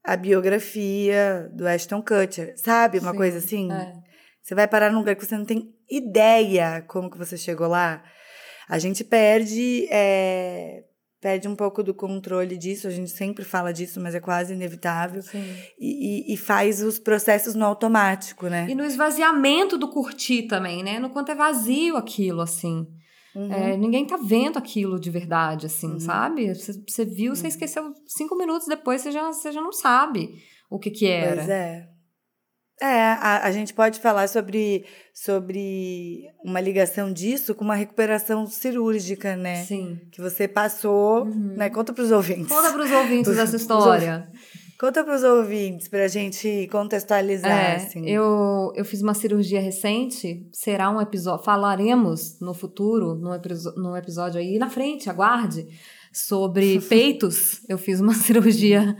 [0.06, 3.00] a biografia do Ashton Kutcher, sabe?
[3.00, 3.72] Uma Sim, coisa assim.
[3.72, 3.94] É.
[4.42, 8.04] Você vai parar num lugar que você não tem ideia como que você chegou lá.
[8.70, 10.84] A gente perde, é,
[11.22, 15.24] perde um pouco do controle disso, a gente sempre fala disso, mas é quase inevitável.
[15.80, 18.68] E, e- e faz os processos no automático, né?
[18.70, 21.00] E no esvaziamento do curtir também, né?
[21.00, 22.86] No quanto é vazio aquilo, assim.
[23.36, 23.52] Uhum.
[23.52, 26.00] É, ninguém tá vendo aquilo de verdade, assim, Uhum.
[26.00, 26.54] sabe?
[26.54, 31.06] Você, viu, você esqueceu cinco minutos depois, você já, já não sabe o que que
[31.08, 31.36] era.
[31.36, 31.90] Pois é.
[32.82, 39.36] É, a, a gente pode falar sobre, sobre uma ligação disso com uma recuperação cirúrgica,
[39.38, 39.64] né?
[39.64, 39.98] Sim.
[40.12, 41.56] Que você passou, Uhum.
[41.56, 41.70] né?
[41.70, 42.50] Conta pros ouvintes.
[42.50, 44.30] Conta ouvintes Os- essa os história.
[44.80, 48.06] Conta pros ouvintes pra gente contextualizar, É, assim.
[48.10, 54.40] eu, eu fiz uma cirurgia recente, será um episódio, falaremos no futuro, episo- no episódio
[54.40, 55.66] aí na frente, aguarde,
[56.12, 57.62] sobre peitos.
[57.70, 58.98] Eu fiz uma cirurgia,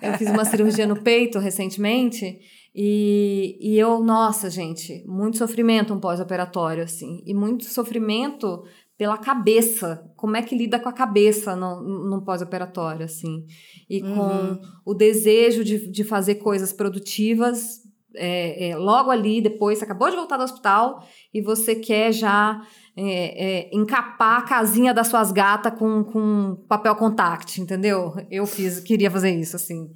[0.00, 2.38] eu fiz uma cirurgia no peito recentemente
[2.74, 8.64] e, e eu, nossa, gente, muito sofrimento um pós-operatório, assim, e muito sofrimento
[9.00, 13.46] pela cabeça, como é que lida com a cabeça no, no pós-operatório, assim,
[13.88, 14.60] e com Uhum.
[14.84, 17.80] o desejo de, de fazer coisas produtivas
[18.14, 22.60] é, é, logo ali, depois, você acabou de voltar do hospital e você quer já
[22.94, 28.12] é, é, encapar a casinha das suas gatas com, com papel contact, entendeu?
[28.30, 29.90] Eu fiz, queria fazer isso, assim.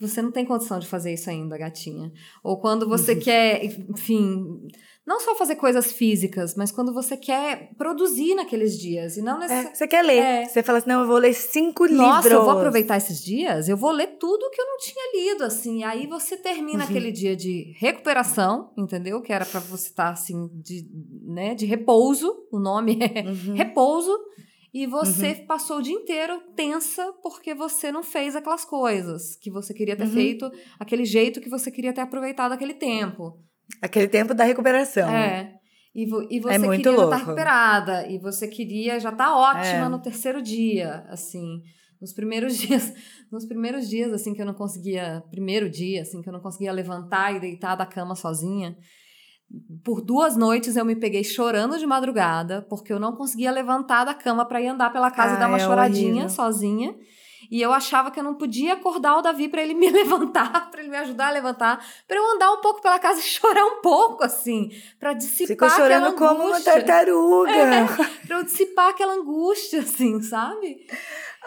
[0.00, 2.10] Você não tem condição de fazer isso ainda, gatinha.
[2.42, 4.66] Ou quando você quer, enfim,
[5.10, 9.74] não só fazer coisas físicas, mas quando você quer produzir naqueles dias e não É,
[9.74, 10.18] você quer ler.
[10.22, 10.44] É.
[10.46, 12.32] Você fala assim, não, eu vou ler cinco Nossa, livros.
[12.32, 15.82] eu vou aproveitar esses dias, eu vou ler tudo que eu não tinha lido, assim.
[15.82, 16.88] Aí você termina Uhum.
[16.90, 19.20] aquele dia de recuperação, entendeu?
[19.20, 20.86] Que era pra você estar, assim, de,
[21.24, 22.32] né, de repouso.
[22.52, 23.54] O nome é Uhum.
[23.56, 24.16] repouso.
[24.72, 29.74] E você passou o dia inteiro tensa porque você não fez aquelas coisas que você
[29.74, 30.12] queria ter Uhum.
[30.12, 33.36] feito, aquele jeito que você queria ter aproveitado aquele tempo.
[33.82, 35.08] Aquele tempo da recuperação.
[35.10, 35.54] É.
[35.94, 37.16] E, vo- e você muito queria já estar louco.
[37.24, 38.06] recuperada.
[38.08, 39.88] E você queria já estar ótima É.
[39.88, 41.60] no terceiro dia, assim.
[42.00, 42.92] Nos primeiros dias,
[43.30, 45.22] nos primeiros dias, assim, que eu não conseguia.
[45.30, 48.76] Primeiro dia, assim, que eu não conseguia levantar e deitar da cama sozinha.
[49.84, 54.14] Por duas noites eu me peguei chorando de madrugada, porque eu não conseguia levantar da
[54.14, 56.28] cama para ir andar pela casa e dar uma é choradinha horrível.
[56.28, 56.94] sozinha.
[57.50, 60.80] E eu achava que eu não podia acordar o Davi para ele me levantar, para
[60.80, 63.80] ele me ajudar a levantar, para eu andar um pouco pela casa e chorar um
[63.80, 66.72] pouco, assim, para dissipar Ficou aquela chorando como uma angústia.
[66.74, 67.52] tartaruga.
[68.26, 70.86] Pra eu dissipar aquela angústia, assim, sabe?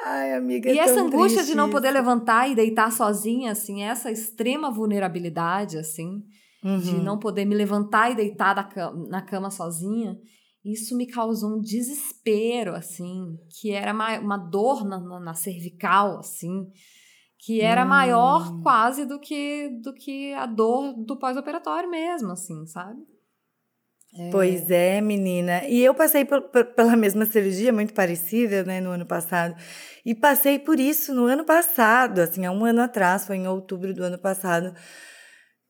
[0.05, 1.97] Ai, amiga, e é essa tão angústia de não poder isso.
[1.97, 6.21] levantar e deitar sozinha, assim, essa extrema vulnerabilidade, assim,
[6.61, 7.03] de Uhum.
[7.03, 10.17] não poder me levantar e deitar da cama- na cama sozinha.
[10.63, 16.67] Isso me causou um desespero, assim, que era uma dor na, na, na cervical, assim,
[17.37, 17.89] que era hum.
[17.89, 23.01] maior quase do que, do que a dor do pós-operatório mesmo, assim, sabe?
[24.15, 24.29] É.
[24.29, 25.65] Pois é, menina.
[25.67, 29.55] E eu passei por, por, pela mesma cirurgia, muito parecida, né, no ano passado.
[30.05, 33.93] E passei por isso no ano passado, assim, há um ano atrás, foi em outubro
[33.93, 34.73] do ano passado.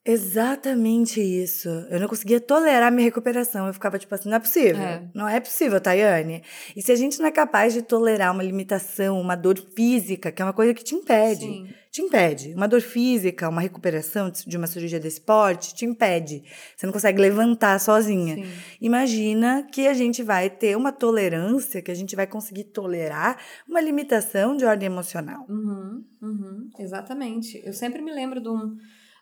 [0.05, 1.69] Exatamente isso.
[1.89, 3.67] Eu não conseguia tolerar minha recuperação.
[3.67, 4.81] Eu ficava tipo assim, não é possível.
[4.81, 5.03] É.
[5.13, 6.43] Não é possível, Tayane.
[6.75, 10.41] E se a gente não é capaz de tolerar uma limitação, uma dor física, que
[10.41, 11.69] é uma coisa que te impede, Sim.
[11.89, 12.53] te impede.
[12.53, 16.43] Uma dor física, uma recuperação de uma cirurgia desse porte, te impede.
[16.75, 18.35] Você não consegue levantar sozinha.
[18.35, 18.45] Sim.
[18.81, 23.79] Imagina que a gente vai ter uma tolerância, que a gente vai conseguir tolerar uma
[23.79, 25.45] limitação de ordem emocional.
[25.47, 27.61] Uhum, uhum, exatamente.
[27.63, 28.75] Eu sempre me lembro de um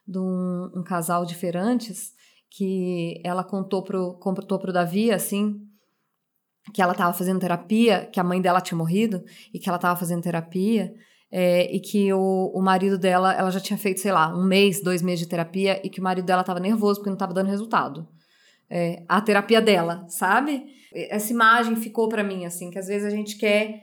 [0.08, 2.14] de um, um casal de feirantes
[2.50, 5.62] que ela contou pro, contou pro Davi, assim,
[6.74, 9.98] que ela estava fazendo terapia, que a mãe dela tinha morrido e que ela estava
[9.98, 10.94] fazendo terapia,
[11.32, 14.84] é, e que o, o marido dela, ela já tinha feito, sei lá, um mês,
[14.84, 17.48] dois meses de terapia, e que o marido dela estava nervoso porque não estava dando
[17.48, 18.08] resultado.
[18.70, 20.66] É, a terapia dela, sabe?
[20.94, 23.82] Essa imagem ficou para mim, assim, que às vezes a gente quer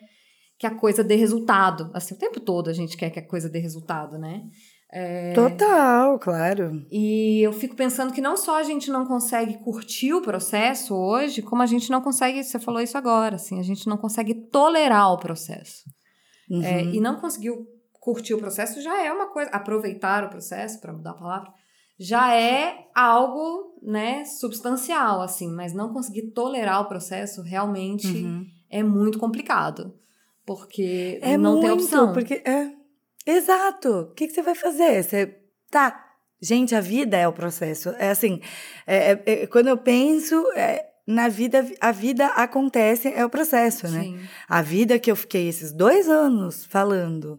[0.58, 1.90] que a coisa dê resultado.
[1.94, 4.42] Assim, o tempo todo a gente quer que a coisa dê resultado, né?
[4.90, 5.32] É...
[5.34, 6.84] Total, claro.
[6.90, 11.42] E eu fico pensando que não só a gente não consegue curtir o processo hoje,
[11.42, 15.12] como a gente não consegue, você falou isso agora, assim, a gente não consegue tolerar
[15.12, 15.84] o processo.
[16.50, 16.62] Uhum.
[16.62, 17.66] É, e não conseguiu
[18.00, 21.52] curtir o processo já é uma coisa, aproveitar o processo, para mudar a palavra,
[22.00, 28.46] já é algo, né, substancial, assim, mas não conseguir tolerar o processo realmente uhum.
[28.70, 29.92] é muito complicado.
[30.46, 32.12] Porque é não muito, tem opção.
[32.14, 32.72] Porque é,
[33.28, 33.90] Exato.
[33.90, 35.02] O que, que você vai fazer?
[35.02, 35.38] Você
[35.70, 36.06] tá.
[36.40, 37.90] Gente, a vida é o processo.
[37.98, 38.40] É assim,
[38.86, 43.86] é, é, é, quando eu penso é, na vida, a vida acontece, é o processo,
[43.88, 44.02] né?
[44.04, 44.20] Sim.
[44.48, 47.38] A vida que eu fiquei esses dois anos falando,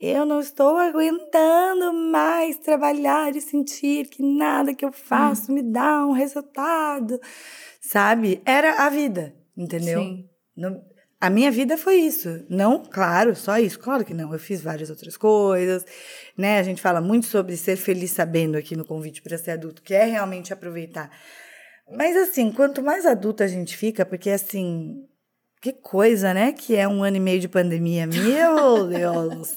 [0.00, 5.54] eu não estou aguentando mais trabalhar e sentir que nada que eu faço hum.
[5.54, 7.20] me dá um resultado,
[7.80, 8.42] sabe?
[8.44, 10.00] Era a vida, entendeu?
[10.00, 10.28] Sim.
[10.56, 10.82] Não,
[11.20, 12.44] a minha vida foi isso.
[12.48, 13.78] Não, claro, só isso.
[13.78, 14.32] Claro que não.
[14.32, 15.84] Eu fiz várias outras coisas,
[16.36, 16.58] né?
[16.58, 19.94] A gente fala muito sobre ser feliz sabendo aqui no convite para ser adulto, que
[19.94, 21.10] é realmente aproveitar.
[21.96, 24.94] Mas assim, quanto mais adulta a gente fica, porque assim,
[25.60, 26.52] que coisa, né?
[26.52, 28.06] Que é um ano e meio de pandemia.
[28.06, 29.56] Meu Deus!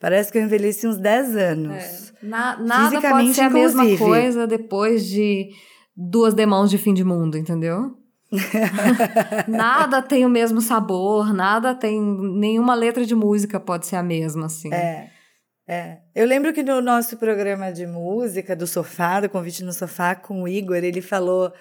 [0.00, 1.74] Parece que eu envelheci uns 10 anos.
[2.22, 2.26] É.
[2.26, 3.50] Na, nada pode ser a inclusive.
[3.82, 5.50] mesma coisa depois de
[5.94, 8.01] duas demãos de fim de mundo, entendeu?
[9.46, 12.00] nada tem o mesmo sabor, nada tem.
[12.00, 14.72] Nenhuma letra de música pode ser a mesma, assim.
[14.72, 15.10] É.
[15.68, 15.98] É.
[16.14, 20.42] Eu lembro que no nosso programa de música, do sofá, do convite no sofá, com
[20.42, 21.52] o Igor, ele falou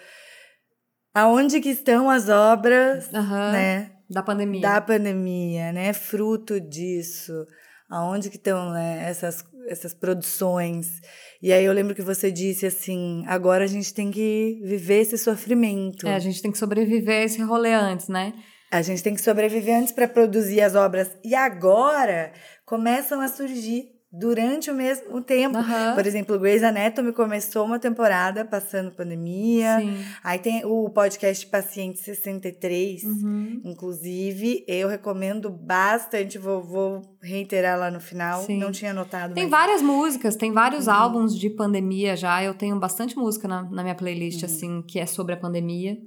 [1.14, 3.92] aonde que estão as obras, uhum, né?
[4.10, 4.62] Da pandemia.
[4.62, 5.94] Da pandemia, né?
[5.94, 7.46] Fruto disso.
[7.92, 11.02] Aonde que estão né, essas, essas produções?
[11.42, 15.18] E aí eu lembro que você disse assim: agora a gente tem que viver esse
[15.18, 16.08] sofrimento.
[16.08, 18.34] É, a gente tem que sobreviver a esse rolê antes, né?
[18.72, 21.12] A gente tem que sobreviver antes para produzir as obras.
[21.22, 22.32] E agora
[22.66, 25.58] começam a surgir durante o mesmo tempo.
[25.58, 25.96] Uhum.
[25.96, 29.80] Por exemplo, Grey's Anatomy começou uma temporada passando pandemia.
[29.80, 30.04] Sim.
[30.22, 33.62] Aí tem o podcast Paciente 63, uhum.
[33.64, 34.66] inclusive.
[34.68, 36.38] Eu recomendo bastante.
[36.38, 38.42] Vou, vou reiterar lá no final.
[38.42, 38.58] Sim.
[38.58, 39.34] Não tinha notado.
[39.34, 39.52] Tem mas...
[39.52, 40.94] várias músicas, tem vários uhum.
[40.94, 42.44] álbuns de pandemia já.
[42.44, 44.46] Eu tenho bastante música na, na minha playlist, uhum.
[44.46, 45.98] assim, que é sobre a pandemia.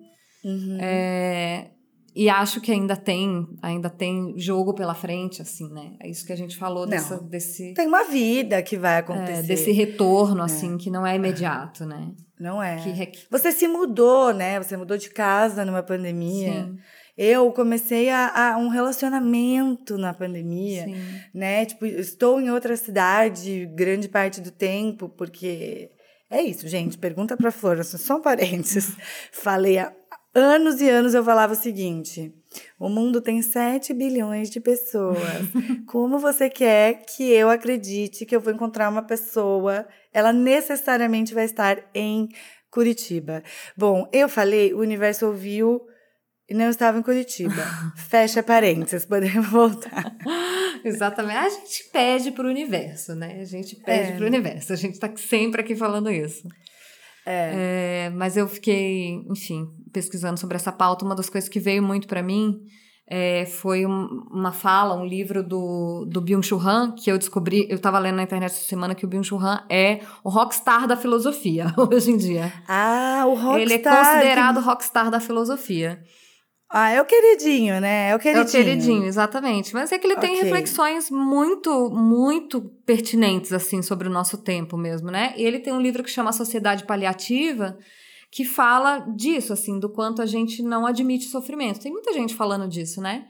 [0.44, 0.76] Uhum.
[0.78, 1.70] É,
[2.14, 5.94] e acho que ainda tem, ainda tem jogo pela frente, assim, né?
[5.98, 7.74] É isso que a gente falou dessa, desse.
[7.74, 9.40] Tem uma vida que vai acontecer.
[9.40, 10.44] É, desse retorno, é.
[10.44, 12.12] assim, que não é imediato, né?
[12.38, 12.76] Não é.
[12.76, 13.26] Que...
[13.28, 14.62] Você se mudou, né?
[14.62, 16.66] Você mudou de casa numa pandemia.
[16.66, 16.78] Sim.
[17.16, 20.96] Eu comecei a, a, um relacionamento na pandemia, Sim.
[21.32, 21.64] né?
[21.64, 25.90] Tipo, estou em outra cidade grande parte do tempo, porque
[26.30, 26.98] é isso, gente.
[26.98, 28.96] Pergunta para Flor, só um parênteses.
[29.30, 29.92] Falei a
[30.34, 32.34] anos e anos eu falava o seguinte:
[32.78, 35.18] o mundo tem 7 bilhões de pessoas.
[35.86, 39.86] Como você quer que eu acredite que eu vou encontrar uma pessoa?
[40.12, 42.28] Ela necessariamente vai estar em
[42.70, 43.42] Curitiba.
[43.76, 45.80] Bom, eu falei, o universo ouviu
[46.48, 47.64] e não estava em Curitiba.
[47.96, 50.14] Fecha parênteses, podemos voltar.
[50.84, 51.38] Exatamente.
[51.38, 53.38] A gente pede para o universo, né?
[53.40, 54.16] A gente pede é.
[54.16, 54.72] para o universo.
[54.72, 56.46] A gente está sempre aqui falando isso.
[57.26, 58.06] É.
[58.06, 58.10] é.
[58.10, 61.04] mas eu fiquei, enfim, pesquisando sobre essa pauta.
[61.04, 62.60] Uma das coisas que veio muito para mim
[63.08, 67.76] é, foi um, uma fala, um livro do, do Byung-Chul Han, que eu descobri, eu
[67.76, 71.72] estava lendo na internet essa semana que o Byung-Chul Han é o rockstar da filosofia,
[71.78, 72.52] hoje em dia.
[72.68, 73.60] Ah, o rockstar!
[73.60, 76.02] Ele é considerado rockstar da filosofia.
[76.76, 78.10] Ah, é o queridinho, né?
[78.10, 78.42] É o queridinho.
[78.42, 79.72] É o queridinho, exatamente.
[79.72, 80.42] Mas é que ele tem Ok.
[80.42, 85.34] reflexões muito, muito pertinentes, assim, sobre o nosso tempo mesmo, né?
[85.36, 87.78] E ele tem um livro que chama Sociedade Paliativa,
[88.34, 91.78] que fala disso, assim, do quanto a gente não admite sofrimento.
[91.78, 93.26] Tem muita gente falando disso, né?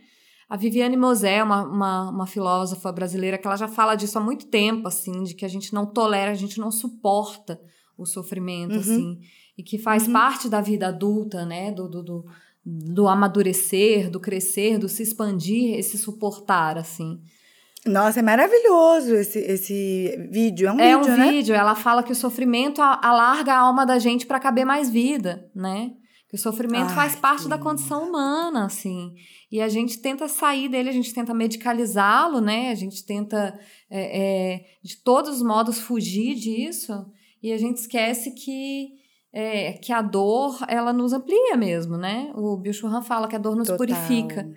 [0.48, 4.46] A Viviane Mosé, uma, uma, uma filósofa brasileira, que ela já fala disso há muito
[4.46, 7.60] tempo, assim, de que a gente não tolera, a gente não suporta
[7.98, 8.80] o sofrimento, Uhum.
[8.80, 9.18] assim,
[9.58, 10.14] e que faz Uhum.
[10.14, 11.70] parte da vida adulta, né?
[11.70, 12.24] Do, do, do,
[12.64, 17.20] do amadurecer, do crescer, do se expandir, esse suportar, assim.
[17.86, 20.68] Nossa, é maravilhoso esse, esse vídeo.
[20.68, 21.30] É um é vídeo, um né?
[21.30, 25.50] vídeo, ela fala que o sofrimento alarga a alma da gente para caber mais vida,
[25.54, 25.92] né?
[26.28, 29.14] Que o sofrimento Ai, faz parte da condição humana, assim.
[29.52, 32.70] E a gente tenta sair dele, a gente tenta medicalizá-lo, né?
[32.70, 33.58] A gente tenta,
[33.90, 37.06] é, é, de todos os modos, fugir disso.
[37.42, 38.94] E a gente esquece que,
[39.30, 42.32] é, que a dor, ela nos amplia mesmo, né?
[42.34, 43.76] O Bill Churran fala que a dor nos Total.
[43.76, 44.48] purifica.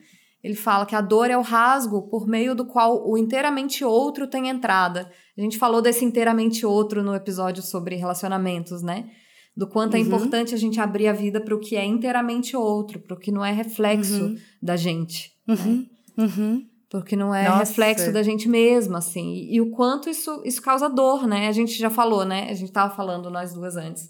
[0.48, 4.28] Ele fala que a dor é o rasgo por meio do qual o inteiramente outro
[4.28, 5.12] tem entrada.
[5.38, 9.10] A gente falou desse inteiramente outro no episódio sobre relacionamentos, né?
[9.58, 10.06] Do quanto é Uhum.
[10.06, 13.30] importante a gente abrir a vida para o que é inteiramente outro, para o que
[13.30, 14.38] não é reflexo Uhum.
[14.64, 15.86] da gente, Uhum.
[16.18, 16.66] Uhum.
[16.90, 17.60] porque não é Nossa.
[17.60, 19.34] reflexo da gente mesma, assim.
[19.34, 21.50] E, e o quanto isso, isso causa dor, né?
[21.50, 22.48] A gente já falou, né?
[22.50, 24.08] A gente tava falando nós duas antes.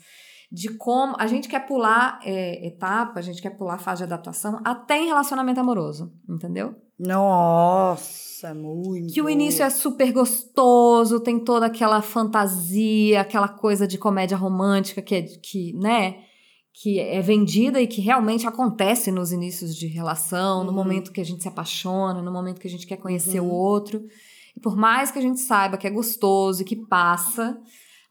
[0.52, 4.62] De como a gente quer pular é, etapa, a gente quer pular fase de adaptação
[4.64, 6.74] até em relacionamento amoroso, entendeu?
[6.98, 9.14] Nossa, muito.
[9.14, 15.02] Que o início é super gostoso, tem toda aquela fantasia, aquela coisa de comédia romântica
[15.02, 16.20] que, é, que né,
[16.74, 20.76] que é vendida e que realmente acontece nos inícios de relação, no Uhum.
[20.76, 23.48] momento que a gente se apaixona, no momento que a gente quer conhecer Uhum.
[23.50, 24.02] o outro.
[24.56, 27.58] E por mais que a gente saiba que é gostoso e que passa,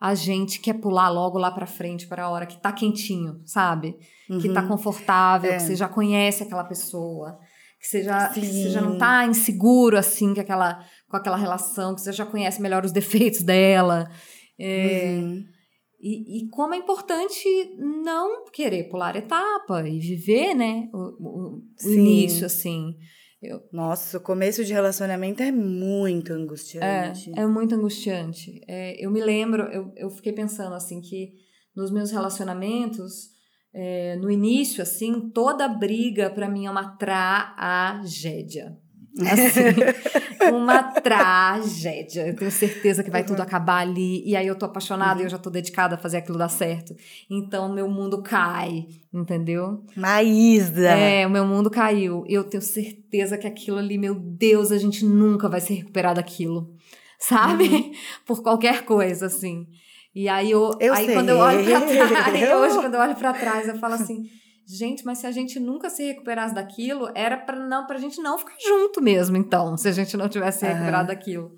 [0.00, 3.96] a gente quer pular logo lá pra frente para a hora que tá quentinho, sabe?
[4.40, 4.68] Que tá Uhum.
[4.68, 5.56] confortável, É.
[5.56, 7.38] que você já conhece aquela pessoa,
[7.80, 11.94] que você já, que você já não tá inseguro assim com aquela, com aquela relação,
[11.94, 14.10] que você já conhece melhor os defeitos dela.
[14.58, 15.44] É, Uhum.
[16.00, 17.44] e, e como é importante
[17.78, 22.94] não querer pular etapa e viver, né, o, o- o início, assim.
[23.72, 27.32] Nossa, o começo de relacionamento é muito É, angustiante.
[27.36, 28.60] é muito angustiante.
[28.66, 31.32] É, eu me lembro, eu, eu fiquei pensando assim que
[31.74, 33.28] nos meus relacionamentos,
[33.74, 38.76] é, no início, assim, toda briga pra mim é uma tragédia.
[39.18, 39.60] Assim,
[40.52, 42.28] uma tragédia.
[42.28, 44.22] Eu tenho certeza que vai tudo acabar ali.
[44.28, 46.94] E aí eu tô apaixonada e eu já tô dedicada a fazer aquilo dar certo.
[47.30, 49.84] Então meu mundo cai, entendeu?
[49.96, 50.88] Maísa.
[50.88, 52.24] É, o meu mundo caiu.
[52.28, 56.74] Eu tenho certeza que aquilo ali, meu Deus, a gente nunca vai se recuperar daquilo.
[57.18, 57.92] Sabe?
[58.26, 59.66] Por qualquer coisa, assim.
[60.14, 61.14] E aí, eu, Eu aí sei.
[61.14, 64.24] quando eu olho pra trás, hoje, quando eu olho pra trás, eu falo assim.
[64.66, 68.36] Gente, mas se a gente nunca se recuperasse daquilo, era pra não pra gente não
[68.36, 70.74] ficar junto mesmo, então, se a gente não tivesse se Aham.
[70.74, 71.52] recuperado daquilo.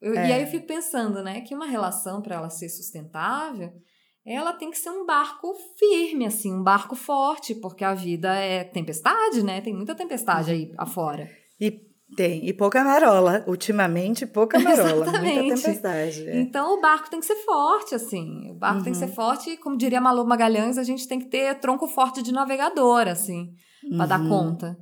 [0.00, 0.28] Eu- É.
[0.28, 3.72] E aí eu fico pensando, né, que uma relação, para ela ser sustentável,
[4.26, 8.62] ela tem que ser um barco firme, assim, um barco forte, porque a vida é
[8.64, 9.60] tempestade, né?
[9.62, 11.30] Tem muita tempestade aí afora.
[11.60, 11.80] E
[12.16, 12.46] tem.
[12.46, 13.44] E pouca marola.
[13.46, 15.02] Ultimamente, pouca marola.
[15.06, 15.34] Exatamente.
[15.42, 16.28] Muita tempestade.
[16.28, 16.40] é.
[16.40, 18.50] Então o barco tem que ser forte, assim.
[18.50, 19.08] O barco tem que Uhum.
[19.08, 22.32] ser forte, e, como diria Malu Magalhães, a gente tem que ter tronco forte de
[22.32, 23.52] navegador, assim,
[23.96, 24.28] pra dar Uhum.
[24.28, 24.76] conta.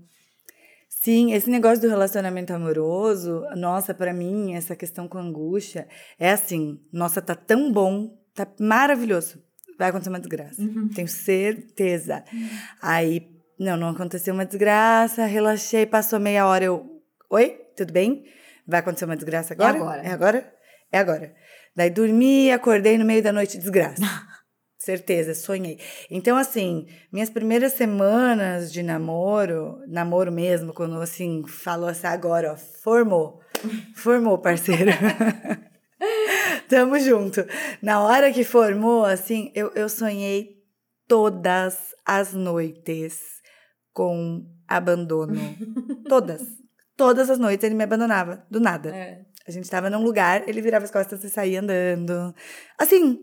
[0.89, 6.79] Sim, esse negócio do relacionamento amoroso, nossa, pra mim, essa questão com angústia, é assim,
[6.93, 9.43] nossa, tá tão bom, tá maravilhoso.
[9.79, 10.63] Vai acontecer uma desgraça.
[10.63, 10.89] Uhum.
[10.95, 12.23] Tenho certeza.
[12.81, 13.27] Aí,
[13.59, 16.92] não, não aconteceu uma desgraça, relaxei, passou meia hora, eu.
[17.35, 18.27] Oi, tudo bem?
[18.69, 19.75] Vai acontecer uma desgraça agora?
[19.75, 20.03] agora.
[20.03, 20.55] É agora?
[20.93, 21.35] É agora.
[21.75, 24.03] Daí dormi, acordei no meio da noite, desgraça.
[24.77, 25.79] Certeza, sonhei.
[26.11, 32.57] Então, assim, minhas primeiras semanas de namoro, namoro mesmo, quando assim, falou assim, agora, ó,
[32.57, 33.41] formou.
[33.95, 34.91] Formou, parceiro.
[36.69, 37.47] Tamo junto.
[37.81, 40.59] Na hora que formou, assim, eu, eu sonhei
[41.09, 43.21] todas as noites
[43.91, 45.41] com abandono.
[46.07, 46.62] todas.
[47.03, 48.91] Todas as noites ele me abandonava, do nada.
[48.95, 49.23] É.
[49.47, 52.33] A gente tava num lugar, ele virava as costas e saía andando.
[52.79, 53.19] Assim,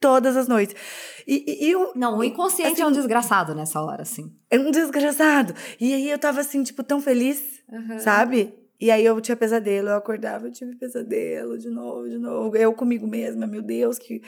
[0.00, 0.74] todas as noites.
[1.26, 4.32] E, e, eu, Não, o inconsciente Assim- é um desgraçado nessa hora, assim.
[4.50, 5.54] é um desgraçado.
[5.78, 7.98] E aí eu tava assim, tipo, tão feliz, Uhum.
[7.98, 8.54] sabe?
[8.80, 12.56] E aí eu tinha pesadelo, eu acordava, eu tive pesadelo de novo, de novo.
[12.56, 14.22] Eu comigo mesma, meu Deus, que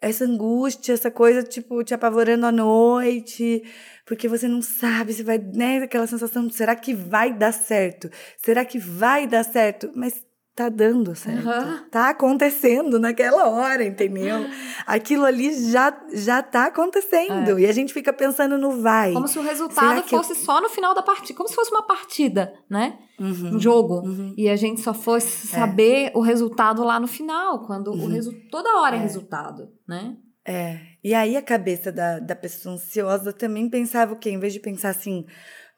[0.00, 3.62] essa angústia, essa coisa, tipo, te apavorando à noite,
[4.06, 5.78] porque você não sabe se vai, né?
[5.78, 8.08] Aquela sensação de será que vai dar certo?
[8.36, 9.90] Será que vai dar certo?
[9.94, 10.27] Mas
[10.58, 11.46] tá dando certo.
[11.46, 11.88] Uhum.
[11.88, 14.44] Tá acontecendo naquela hora, entendeu?
[14.84, 17.56] Aquilo ali já, já tá acontecendo.
[17.56, 17.60] É.
[17.60, 19.12] E a gente fica pensando no vai.
[19.12, 20.36] Como se o resultado fosse eu...
[20.36, 21.36] só no final da partida.
[21.36, 22.98] Como se fosse uma partida, né?
[23.20, 23.54] Uhum.
[23.54, 24.00] Um jogo.
[24.00, 24.34] Uhum.
[24.36, 25.60] E a gente só fosse é.
[25.60, 26.12] saber é.
[26.16, 28.32] o resultado lá no final, quando o resu...
[28.50, 30.16] toda hora é, é resultado, né?
[30.44, 30.80] É.
[31.04, 34.30] E aí a cabeça da, da pessoa ansiosa também pensava o quê?
[34.30, 35.24] Em vez de pensar assim,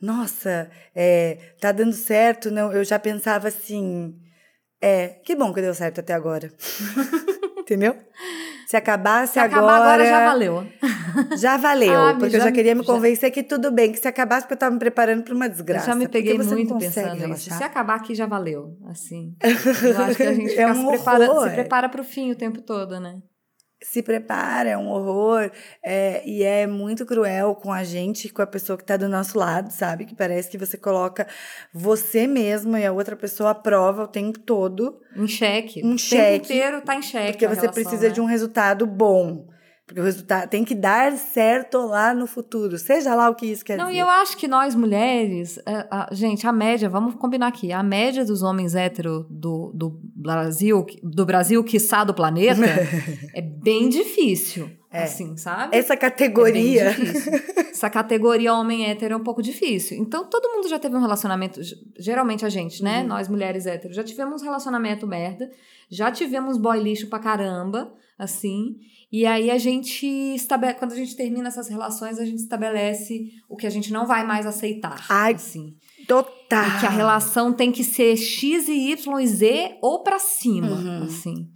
[0.01, 4.19] nossa, é, tá dando certo, não, eu já pensava assim
[4.81, 6.51] é, que bom que deu certo até agora.
[7.61, 7.97] Entendeu?
[8.67, 9.59] Se acabasse se agora.
[9.59, 10.67] Acabar agora já valeu.
[11.37, 13.35] Já valeu, ah, porque já, eu já queria me convencer já...
[13.35, 15.87] que tudo bem, que se acabasse, porque eu estava me preparando para uma desgraça.
[15.87, 17.53] Eu já me peguei muito pensando nisso.
[17.53, 19.35] Se acabar aqui já valeu, assim.
[19.43, 22.37] Eu acho que a gente é um se, prepara, se prepara para o fim o
[22.37, 23.19] tempo todo, né?
[23.83, 25.51] Se prepara, é um horror,
[25.83, 29.39] é, e é muito cruel com a gente, com a pessoa que está do nosso
[29.39, 30.05] lado, sabe?
[30.05, 31.27] Que parece que você coloca
[31.73, 35.01] você mesma e a outra pessoa à prova o tempo todo.
[35.17, 35.83] Em xeque.
[35.85, 35.95] Um.
[35.95, 35.99] O
[36.45, 37.33] inteiro tá em xeque.
[37.33, 38.15] Porque você relação, precisa né?
[38.15, 39.47] de um resultado bom.
[39.91, 43.65] Porque o resultado tem que dar certo lá no futuro, seja lá o que isso
[43.65, 43.99] quer Não, dizer.
[43.99, 47.73] Não, e eu acho que nós mulheres, é, a, gente, a média, vamos combinar aqui,
[47.73, 52.63] a média dos homens héteros do, do Brasil, do Brasil, quiçá do planeta,
[53.35, 54.71] é bem difícil.
[54.93, 55.05] É.
[55.05, 55.77] Assim, sabe?
[55.77, 56.91] Essa categoria.
[56.91, 59.97] É Essa categoria homem hétero é um pouco difícil.
[59.99, 61.61] Então, todo mundo já teve um relacionamento.
[61.97, 63.01] Geralmente a gente, né?
[63.01, 63.09] Uhum.
[63.09, 65.49] Nós mulheres héteros, já tivemos um relacionamento merda.
[65.89, 68.77] Já tivemos boy lixo pra caramba, assim.
[69.11, 73.57] E aí a gente estabelece, quando a gente termina essas relações, a gente estabelece o
[73.57, 75.05] que a gente não vai mais aceitar.
[75.09, 75.75] Ai, assim.
[76.07, 76.69] Total.
[76.69, 80.71] E que a relação tem que ser X e Y e Z ou para cima,
[80.71, 81.03] uhum.
[81.05, 81.49] assim.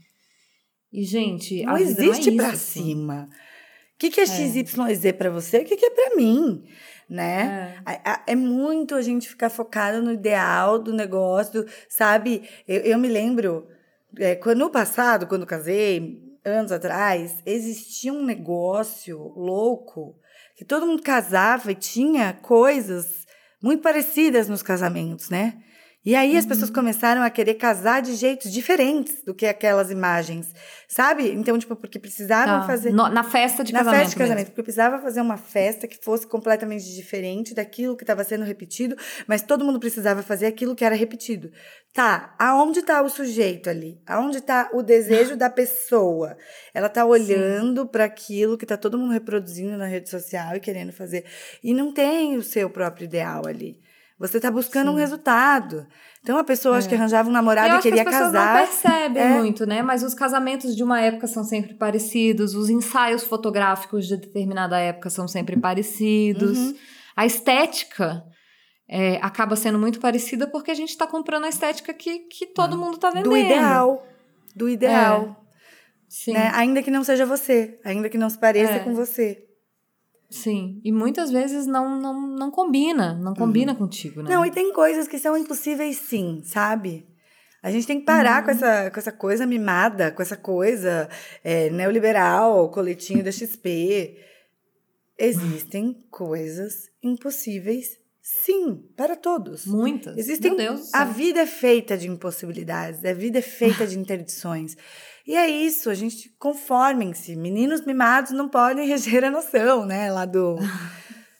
[0.92, 2.82] E gente, não existe não é para assim.
[2.82, 3.28] cima.
[3.94, 4.26] O que, que é, é.
[4.26, 5.58] X, Y e Z para você?
[5.58, 6.64] O que, que é para mim?
[7.08, 7.76] né?
[7.86, 8.32] É.
[8.32, 8.36] é.
[8.36, 12.48] muito a gente ficar focado no ideal do negócio, sabe?
[12.66, 13.68] Eu, eu me lembro,
[14.18, 20.18] é, quando no passado, quando casei, anos atrás, existia um negócio louco
[20.56, 23.26] que todo mundo casava e tinha coisas
[23.62, 25.62] muito parecidas nos casamentos, né?
[26.04, 26.74] E aí as pessoas uhum.
[26.74, 30.52] começaram a querer casar de jeitos diferentes do que aquelas imagens,
[30.86, 31.30] sabe?
[31.30, 32.66] Então, tipo, porque precisavam tá.
[32.66, 32.92] fazer.
[32.92, 33.96] No, na festa de na casamento.
[33.96, 34.50] Na festa de casamento, mesmo.
[34.50, 38.94] porque precisava fazer uma festa que fosse completamente diferente daquilo que estava sendo repetido,
[39.26, 41.50] mas todo mundo precisava fazer aquilo que era repetido.
[41.94, 43.98] Tá, aonde está o sujeito ali?
[44.06, 46.36] Aonde está o desejo da pessoa?
[46.74, 50.92] Ela está olhando para aquilo que está todo mundo reproduzindo na rede social e querendo
[50.92, 51.24] fazer.
[51.62, 53.80] E não tem o seu próprio ideal ali.
[54.26, 54.94] Você está buscando Sim.
[54.94, 55.86] um resultado.
[56.22, 56.78] Então a pessoa é.
[56.78, 58.18] acho que arranjava um namorado e queria casar.
[58.18, 58.54] As pessoas casar.
[58.54, 59.28] não percebem é.
[59.38, 59.82] muito, né?
[59.82, 65.10] Mas os casamentos de uma época são sempre parecidos, os ensaios fotográficos de determinada época
[65.10, 66.56] são sempre parecidos.
[66.56, 66.74] Uhum.
[67.14, 68.24] A estética
[68.88, 72.76] é, acaba sendo muito parecida porque a gente está comprando a estética que, que todo
[72.76, 73.30] mundo está vendendo.
[73.30, 74.06] Do ideal.
[74.56, 75.36] Do ideal.
[76.28, 76.32] É.
[76.32, 76.50] Né?
[76.54, 78.78] Ainda que não seja você, ainda que não se pareça é.
[78.78, 79.44] com você.
[80.34, 83.78] Sim, e muitas vezes não, não, não combina, não combina uhum.
[83.78, 84.30] contigo, né?
[84.30, 87.06] Não, e tem coisas que são impossíveis sim, sabe?
[87.62, 88.44] A gente tem que parar uhum.
[88.44, 91.08] com, essa, com essa coisa mimada, com essa coisa
[91.42, 94.18] é, neoliberal, coletinho da XP.
[95.16, 99.64] Existem coisas impossíveis, sim, para todos.
[99.64, 100.18] Muitas.
[100.18, 100.50] Existem.
[100.50, 104.76] Meu Deus a vida é feita de impossibilidades, a vida é feita de interdições.
[105.26, 107.34] E é isso, a gente conformem-se.
[107.34, 110.10] Meninos mimados não podem reger a noção, né?
[110.10, 110.56] Lá do,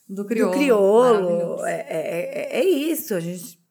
[0.09, 0.53] do crioulo.
[0.53, 1.67] Do crioulo.
[1.67, 3.63] É, é, é, é isso, a gente.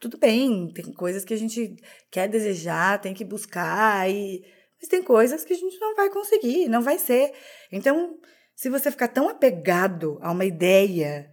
[0.00, 1.76] Tudo bem, tem coisas que a gente
[2.10, 4.42] quer desejar, tem que buscar, e,
[4.80, 7.32] mas tem coisas que a gente não vai conseguir, não vai ser.
[7.70, 8.18] Então,
[8.56, 11.29] se você ficar tão apegado a uma ideia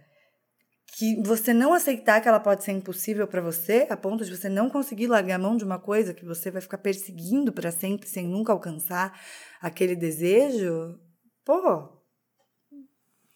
[0.98, 4.48] que você não aceitar que ela pode ser impossível para você, a ponto de você
[4.48, 8.08] não conseguir largar a mão de uma coisa que você vai ficar perseguindo para sempre
[8.08, 9.16] sem nunca alcançar
[9.62, 10.98] aquele desejo,
[11.44, 12.02] pô.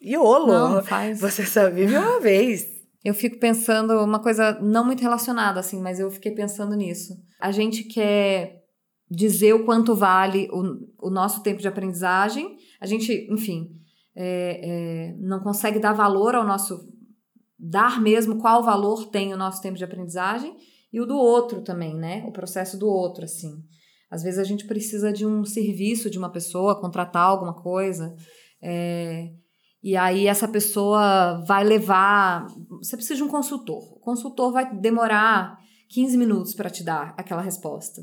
[0.03, 0.49] Iolo.
[0.49, 1.21] Não, faz.
[1.21, 2.67] Você só vive uma vez.
[3.05, 7.15] Eu fico pensando uma coisa não muito relacionada assim, mas eu fiquei pensando nisso.
[7.41, 8.61] A gente quer
[9.09, 12.57] dizer o quanto vale o, o nosso tempo de aprendizagem.
[12.81, 13.71] A gente, enfim,
[14.17, 16.91] é, é, não consegue dar valor ao nosso
[17.63, 20.57] dar mesmo qual valor tem o nosso tempo de aprendizagem
[20.93, 22.25] e o do outro também, né?
[22.27, 23.53] O processo do outro, assim.
[24.11, 28.15] Às vezes a gente precisa de um serviço de uma pessoa, contratar alguma coisa,
[28.61, 29.31] é,
[29.83, 32.47] e aí essa pessoa vai levar.
[32.83, 33.83] Você precisa de um consultor.
[33.97, 35.59] O consultor vai demorar
[35.89, 38.03] 15 minutos para te dar aquela resposta.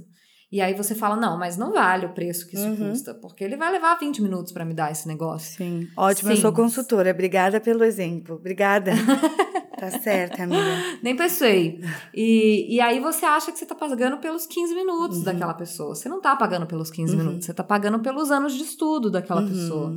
[0.51, 2.89] E aí você fala, não, mas não vale o preço que isso uhum.
[2.89, 5.57] custa, porque ele vai levar 20 minutos para me dar esse negócio.
[5.57, 6.35] Sim, ótimo, Sim.
[6.35, 7.11] eu sou consultora.
[7.11, 8.35] Obrigada pelo exemplo.
[8.35, 8.91] Obrigada.
[9.79, 10.63] Tá certo, amiga.
[11.01, 11.81] Nem pensei.
[12.13, 15.23] E, e aí você acha que você tá pagando pelos 15 minutos uhum.
[15.23, 15.95] daquela pessoa.
[15.95, 17.19] Você não tá pagando pelos 15 uhum.
[17.23, 19.47] minutos, você tá pagando pelos anos de estudo daquela uhum.
[19.47, 19.93] pessoa.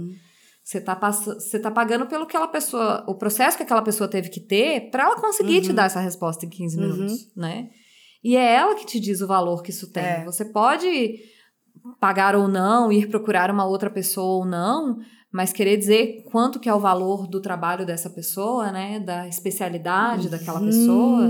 [0.65, 4.29] Você tá, você tá pagando pelo que aquela pessoa, o processo que aquela pessoa teve
[4.29, 5.75] que ter para ela conseguir te uhum.
[5.75, 6.83] dar essa resposta em 15 uhum.
[6.83, 7.69] minutos, né?
[8.23, 10.05] E é ela que te diz o valor que isso tem.
[10.05, 10.25] É.
[10.25, 11.19] Você pode
[11.99, 14.99] pagar ou não, ir procurar uma outra pessoa ou não,
[15.33, 20.29] mas querer dizer quanto que é o valor do trabalho dessa pessoa, né, da especialidade
[20.29, 20.67] daquela uhum.
[20.67, 21.29] pessoa.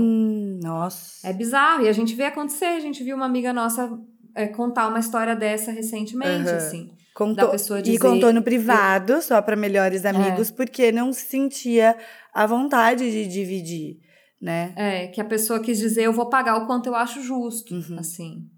[0.61, 1.25] Nossa.
[1.27, 2.65] É bizarro e a gente vê acontecer.
[2.65, 3.89] A gente viu uma amiga nossa
[4.35, 6.55] é, contar uma história dessa recentemente, uhum.
[6.55, 6.91] assim.
[7.15, 10.53] Contou, da pessoa dizer, e contou no privado, só para melhores amigos, é.
[10.53, 11.95] porque não se sentia
[12.33, 13.99] a vontade de dividir,
[14.41, 14.73] né?
[14.75, 17.99] É, que a pessoa quis dizer, eu vou pagar o quanto eu acho justo, uhum.
[17.99, 18.49] assim.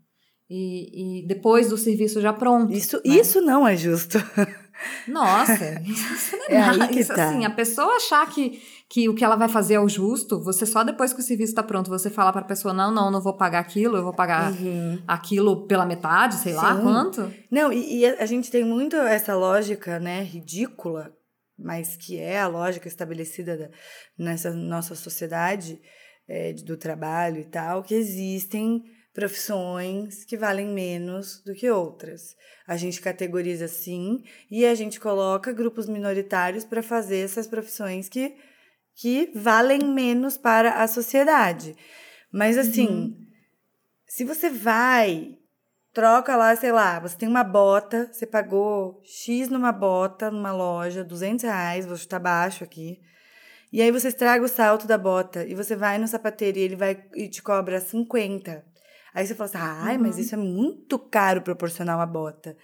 [0.50, 2.72] E, e, depois do serviço já pronto.
[2.72, 3.16] Isso, né?
[3.16, 4.18] isso não é justo.
[5.08, 6.92] Nossa, isso não é, é nada.
[6.92, 7.30] Isso, tá.
[7.30, 10.66] assim, a pessoa achar que, que o que ela vai fazer é o justo, você
[10.66, 13.22] só depois que o serviço está pronto, você falar para a pessoa, não, não, não
[13.22, 15.02] vou pagar aquilo, eu vou pagar uhum.
[15.08, 16.58] aquilo pela metade, sei Sim.
[16.58, 17.32] lá quanto.
[17.50, 21.12] Não, e, e a gente tem muito essa lógica, né, ridícula,
[21.58, 23.70] mas que é a lógica estabelecida da,
[24.18, 25.80] nessa nossa sociedade
[26.28, 28.84] é, do trabalho e tal, que existem
[29.16, 32.36] profissões que valem menos do que outras.
[32.68, 38.36] A gente categoriza sim e a gente coloca grupos minoritários para fazer essas profissões que,
[38.94, 41.78] que valem menos para a sociedade.
[42.30, 43.28] Mas assim, uhum.
[44.06, 45.38] se você vai,
[45.94, 51.06] troca lá, sei lá, você tem uma bota, você pagou X numa bota, numa loja,
[51.06, 53.00] 200 reais, vou chutar baixo aqui.
[53.72, 56.76] E aí você estraga o salto da bota e você vai no sapateiro e ele
[56.76, 58.75] vai e te cobra 50.
[59.16, 60.04] Aí você fala assim, ai, uhum.
[60.04, 62.58] mas isso é muito caro proporcional à bota.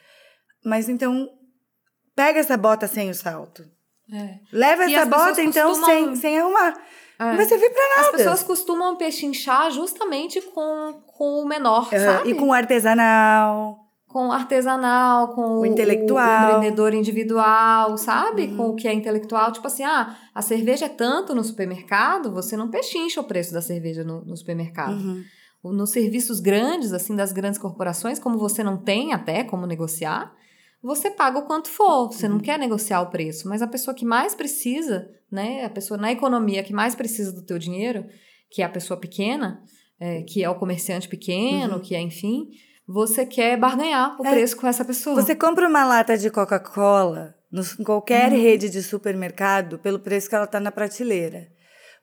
[0.65, 1.29] Mas então,
[2.13, 3.63] pega essa bota sem o salto.
[4.13, 4.39] É.
[4.51, 5.89] Leva e essa bota, então, costumam...
[5.89, 6.77] sem, sem arrumar.
[7.17, 7.23] É.
[7.23, 8.01] Não vai servir pra nada.
[8.01, 11.99] As pessoas costumam pechinchar justamente com, com o menor, uhum.
[11.99, 12.31] sabe?
[12.31, 13.79] E com o artesanal.
[14.05, 16.27] Com o artesanal, com o, intelectual.
[16.27, 18.47] O, o empreendedor individual, sabe?
[18.47, 18.57] Uhum.
[18.57, 19.53] Com o que é intelectual.
[19.53, 23.61] Tipo assim, ah, a cerveja é tanto no supermercado, você não pechincha o preço da
[23.61, 24.91] cerveja no, no supermercado.
[24.91, 25.23] Uhum
[25.63, 30.33] nos serviços grandes, assim, das grandes corporações, como você não tem até como negociar,
[30.81, 32.07] você paga o quanto for.
[32.11, 32.41] Você não uhum.
[32.41, 36.63] quer negociar o preço, mas a pessoa que mais precisa, né, a pessoa na economia
[36.63, 38.05] que mais precisa do teu dinheiro,
[38.49, 39.61] que é a pessoa pequena,
[39.99, 41.79] é, que é o comerciante pequeno, uhum.
[41.81, 42.49] que é, enfim,
[42.87, 45.15] você quer barganhar o é, preço com essa pessoa.
[45.15, 47.35] Você compra uma lata de Coca-Cola
[47.79, 48.41] em qualquer uhum.
[48.41, 51.47] rede de supermercado pelo preço que ela está na prateleira.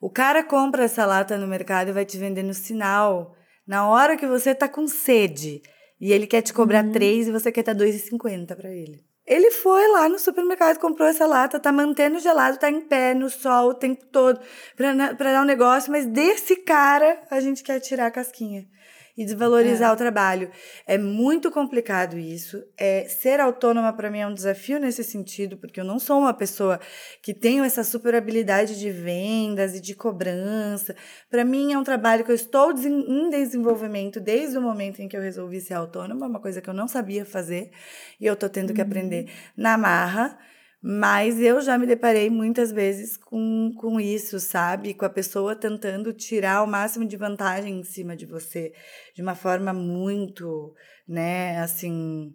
[0.00, 3.34] O cara compra essa lata no mercado e vai te vender no sinal
[3.68, 5.62] na hora que você tá com sede
[6.00, 6.92] e ele quer te cobrar uhum.
[6.92, 9.04] 3 e você quer dar 2,50 para ele.
[9.26, 13.28] Ele foi lá no supermercado, comprou essa lata, tá mantendo gelado, tá em pé, no
[13.28, 14.40] sol o tempo todo,
[14.74, 18.66] pra, pra dar um negócio, mas desse cara a gente quer tirar a casquinha
[19.18, 19.92] e desvalorizar é.
[19.92, 20.48] o trabalho.
[20.86, 22.62] É muito complicado isso.
[22.78, 26.32] É, ser autônoma para mim é um desafio nesse sentido, porque eu não sou uma
[26.32, 26.78] pessoa
[27.20, 30.94] que tenho essa super habilidade de vendas e de cobrança.
[31.28, 35.16] Para mim é um trabalho que eu estou em desenvolvimento desde o momento em que
[35.16, 37.72] eu resolvi ser autônoma, uma coisa que eu não sabia fazer
[38.20, 38.76] e eu estou tendo uhum.
[38.76, 40.38] que aprender na marra.
[40.80, 44.94] Mas eu já me deparei muitas vezes com, com isso, sabe?
[44.94, 48.72] Com a pessoa tentando tirar o máximo de vantagem em cima de você,
[49.14, 50.72] de uma forma muito,
[51.06, 52.32] né, assim,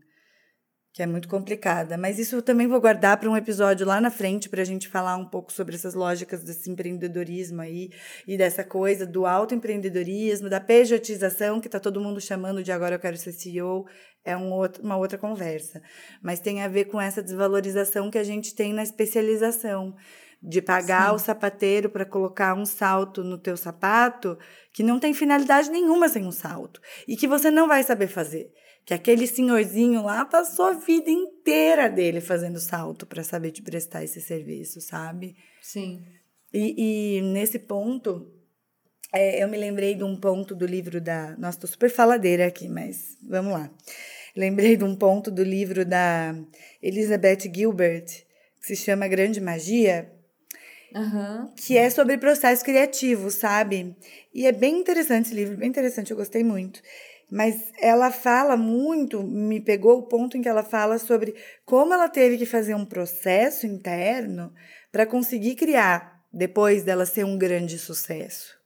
[0.94, 1.98] que é muito complicada.
[1.98, 4.88] Mas isso eu também vou guardar para um episódio lá na frente para a gente
[4.88, 7.90] falar um pouco sobre essas lógicas desse empreendedorismo aí
[8.28, 13.00] e dessa coisa do autoempreendedorismo, da pejotização que está todo mundo chamando de agora eu
[13.00, 13.88] quero ser CEO.
[14.24, 15.82] É um outro, uma outra conversa.
[16.22, 19.96] Mas tem a ver com essa desvalorização que a gente tem na especialização
[20.42, 21.16] de pagar Sim.
[21.16, 24.38] o sapateiro para colocar um salto no teu sapato
[24.72, 28.52] que não tem finalidade nenhuma sem um salto e que você não vai saber fazer
[28.86, 34.04] que aquele senhorzinho lá passou a vida inteira dele fazendo salto para saber te prestar
[34.04, 35.36] esse serviço, sabe?
[35.62, 36.04] Sim.
[36.54, 38.32] E, e nesse ponto,
[39.14, 41.36] é, eu me lembrei de um ponto do livro da.
[41.38, 43.72] Nossa, tô super faladeira aqui, mas vamos lá.
[44.36, 46.36] Lembrei de um ponto do livro da
[46.82, 48.06] Elizabeth Gilbert,
[48.60, 50.12] que se chama Grande Magia,
[50.96, 51.52] Uhum.
[51.56, 53.96] que é sobre processo criativo, sabe?
[54.34, 56.82] E é bem interessante esse livro, bem interessante, eu gostei muito.
[57.32, 61.34] Mas ela fala muito, me pegou o ponto em que ela fala sobre
[61.66, 64.54] como ela teve que fazer um processo interno
[64.92, 68.62] para conseguir criar, depois dela ser um grande sucesso.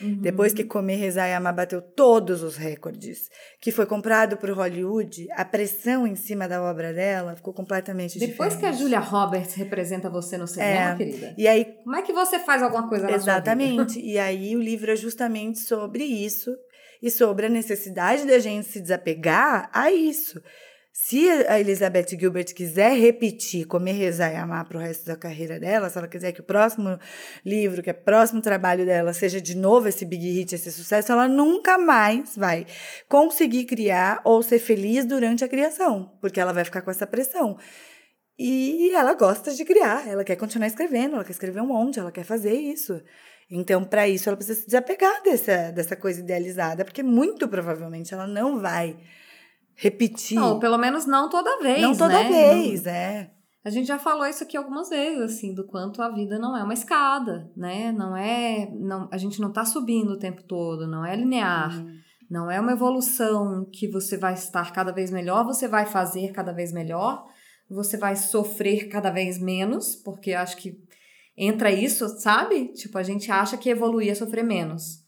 [0.00, 0.20] Uhum.
[0.22, 3.28] Depois que Comer, Rezar e Amar bateu todos os recordes,
[3.60, 8.54] que foi comprado por Hollywood, a pressão em cima da obra dela ficou completamente Depois
[8.54, 8.58] diferente.
[8.60, 10.96] que a Julia Roberts representa você no cinema, É.
[10.96, 13.52] querida, E aí como é que você faz alguma coisa na sua vida?
[13.52, 14.00] Exatamente.
[14.00, 16.56] E aí o livro é justamente sobre isso
[17.02, 20.40] e sobre a necessidade da gente se desapegar a isso.
[20.92, 25.58] Se a Elizabeth Gilbert quiser repetir Comer, Rezar e Amar para o resto da carreira
[25.58, 26.98] dela, se ela quiser que o próximo
[27.46, 31.26] livro, que o próximo trabalho dela seja de novo esse big hit, esse sucesso, ela
[31.26, 32.66] nunca mais vai
[33.08, 37.56] conseguir criar ou ser feliz durante a criação, porque ela vai ficar com essa pressão.
[38.38, 42.10] E ela gosta de criar, ela quer continuar escrevendo, ela quer escrever um monte, ela
[42.10, 43.00] quer fazer isso.
[43.50, 48.26] Então, para isso, ela precisa se desapegar dessa, dessa coisa idealizada, porque muito provavelmente ela
[48.26, 48.96] não vai
[49.74, 50.36] repetir.
[50.36, 52.28] Não, pelo menos não toda vez, não toda né?
[52.28, 53.22] vez, é.
[53.24, 56.56] Não- a gente já falou isso aqui algumas vezes, assim, do quanto a vida não
[56.56, 57.92] é uma escada, né?
[57.92, 61.76] Não é, não, a gente não tá subindo o tempo todo, não é linear.
[61.76, 61.98] Uhum.
[62.30, 66.52] Não é uma evolução que você vai estar cada vez melhor, você vai fazer cada
[66.52, 67.26] vez melhor,
[67.68, 70.78] você vai sofrer cada vez menos, porque acho que
[71.42, 72.68] entra isso, sabe?
[72.74, 75.00] Tipo, a gente acha que evoluir é sofrer menos.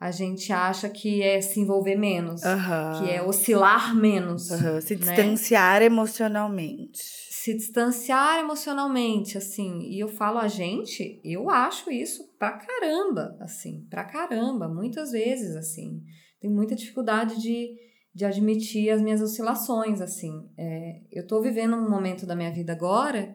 [0.00, 2.98] A gente acha que é se envolver menos, Aham.
[2.98, 5.00] que é oscilar menos, Aham, Se né?
[5.00, 6.98] distanciar emocionalmente.
[7.30, 9.80] se distanciar emocionalmente, assim.
[9.82, 15.54] E eu falo a gente, eu acho isso pra caramba, assim, pra caramba, muitas vezes,
[15.54, 16.02] assim.
[16.40, 17.68] Tenho muita dificuldade de,
[18.14, 20.32] de admitir as minhas oscilações, assim.
[20.58, 23.34] É, eu tô vivendo um momento da minha vida agora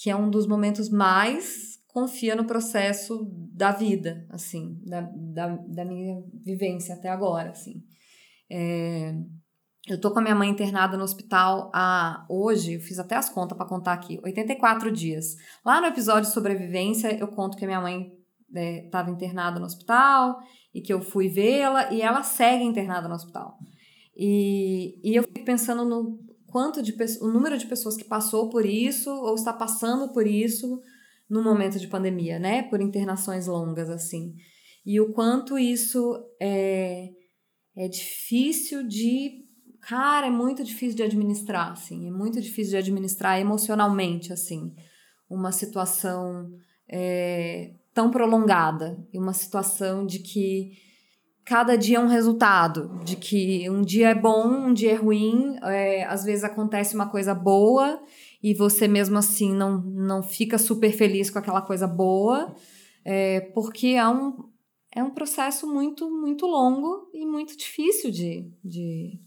[0.00, 5.84] que é um dos momentos mais confia no processo da vida, assim, da, da, da
[5.84, 7.84] minha vivência até agora, assim.
[8.48, 9.14] É,
[9.86, 13.28] eu tô com a minha mãe internada no hospital há hoje, eu fiz até as
[13.28, 15.36] contas para contar aqui, 84 dias.
[15.62, 18.10] Lá no episódio sobrevivência, eu conto que a minha mãe
[18.54, 20.38] estava internada no hospital
[20.72, 23.58] e que eu fui vê-la e ela segue internada no hospital.
[24.16, 28.66] E, e eu fico pensando no quanto de o número de pessoas que passou por
[28.66, 30.80] isso ou está passando por isso
[31.28, 32.64] no momento de pandemia, né?
[32.64, 34.34] Por internações longas, assim.
[34.84, 37.10] E o quanto isso é,
[37.76, 39.44] é difícil de.
[39.80, 42.08] Cara, é muito difícil de administrar, assim.
[42.08, 44.74] É muito difícil de administrar emocionalmente, assim.
[45.28, 46.50] Uma situação
[46.88, 48.98] é, tão prolongada.
[49.12, 50.72] E uma situação de que
[51.44, 53.00] cada dia é um resultado.
[53.04, 55.56] De que um dia é bom, um dia é ruim.
[55.62, 58.00] é, às vezes acontece uma coisa boa
[58.42, 62.54] e você mesmo assim não, não fica super feliz com aquela coisa boa.
[63.04, 64.48] É, porque é um,
[64.94, 69.18] é um processo muito, muito longo e muito difícil de, de,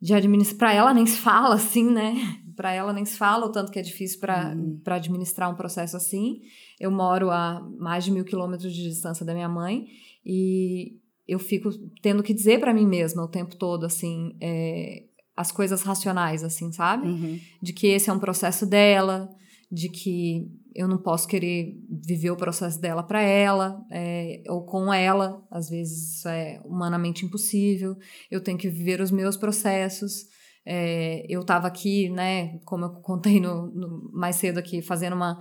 [0.00, 0.58] de administrar.
[0.58, 2.14] Para ela nem se fala assim, né?
[2.56, 4.80] Para ela nem se fala o tanto que é difícil para Uhum.
[4.84, 6.40] para administrar um processo assim.
[6.78, 9.86] Eu moro a mais de mil quilômetros de distância da minha mãe
[10.24, 10.98] e
[11.30, 11.70] eu fico
[12.02, 15.04] tendo que dizer para mim mesma o tempo todo, assim, é,
[15.36, 17.06] as coisas racionais, assim, sabe?
[17.08, 17.38] Uhum.
[17.62, 19.28] de que esse é um processo dela,
[19.70, 24.92] de que eu não posso querer viver o processo dela para ela é, ou com
[24.92, 27.96] ela, às vezes isso é humanamente impossível.
[28.30, 30.26] Eu tenho que viver os meus processos.
[30.64, 35.38] É, eu estava aqui, né, como eu contei no, no- mais cedo aqui, fazendo uma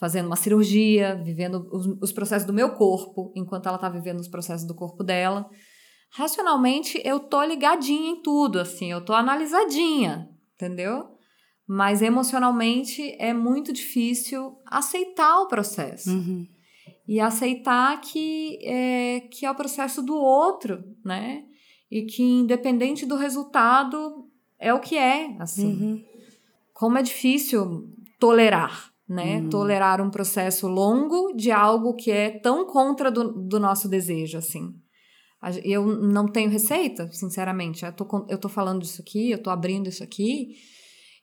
[0.00, 4.28] fazendo uma cirurgia, vivendo os, os processos do meu corpo, enquanto ela tá vivendo os
[4.28, 5.46] processos do corpo dela.
[6.12, 11.04] Racionalmente, eu tô ligadinha em tudo, assim, eu tô analisadinha, entendeu?
[11.68, 16.48] Mas emocionalmente é muito difícil aceitar o processo Uhum.
[17.06, 21.44] e aceitar que é, que é o processo do outro, né?
[21.90, 24.26] E que independente do resultado
[24.58, 25.72] é o que é, assim.
[25.72, 26.04] Uhum.
[26.72, 27.88] Como é difícil
[28.18, 29.38] tolerar, né?
[29.38, 29.50] Hum.
[29.50, 34.72] Tolerar um processo longo de algo que é tão contra do, do nosso desejo, assim.
[35.64, 37.84] Eu não tenho receita, sinceramente.
[37.84, 40.54] Eu tô, eu tô falando disso aqui, eu tô abrindo isso aqui,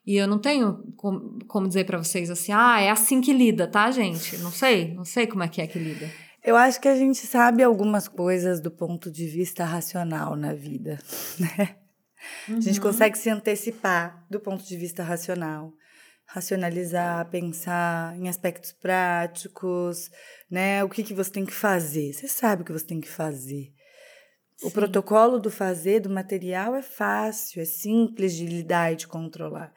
[0.06, 3.68] e eu não tenho como, como dizer pra vocês assim, ah, é assim que lida,
[3.68, 4.38] tá, gente?
[4.40, 6.10] Não sei, não sei como é que é que lida.
[6.44, 10.98] Eu acho que a gente sabe algumas coisas do ponto de vista racional na vida,
[11.40, 11.76] né?
[12.50, 12.86] A gente Uhum.
[12.88, 15.72] consegue se antecipar do ponto de vista racional,
[16.28, 20.12] racionalizar, pensar em aspectos práticos,
[20.50, 20.84] né?
[20.84, 22.14] O que, que você tem que fazer?
[22.14, 23.74] Você sabe o que você tem que fazer.
[24.62, 24.72] O Sim.
[24.72, 29.74] protocolo do fazer, do material, é fácil, é simples de lidar e de controlar.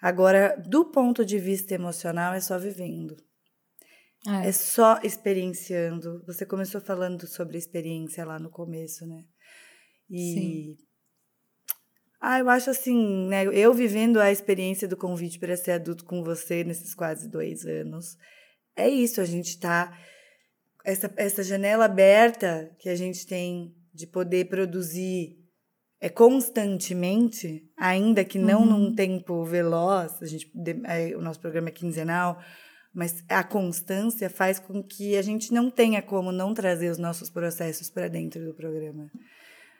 [0.00, 3.16] Agora, do ponto de vista emocional, é só vivendo.
[4.26, 4.48] É.
[4.48, 6.24] É só experienciando.
[6.26, 9.24] Você começou falando sobre experiência lá no começo, né?
[10.10, 10.34] E.
[10.34, 10.91] Sim.
[12.24, 13.44] Ah, eu acho assim, né?
[13.46, 18.16] Eu vivendo a experiência do convite para ser adulto com você nesses quase dois anos.
[18.76, 19.92] É isso, a gente tá
[20.84, 25.36] essa, essa janela aberta que a gente tem de poder produzir
[26.00, 28.66] é constantemente, ainda que não uhum.
[28.66, 30.50] num tempo veloz, a gente,
[30.86, 32.40] é, o nosso programa é quinzenal,
[32.94, 37.30] mas a constância faz com que a gente não tenha como não trazer os nossos
[37.30, 39.10] processos para dentro do programa.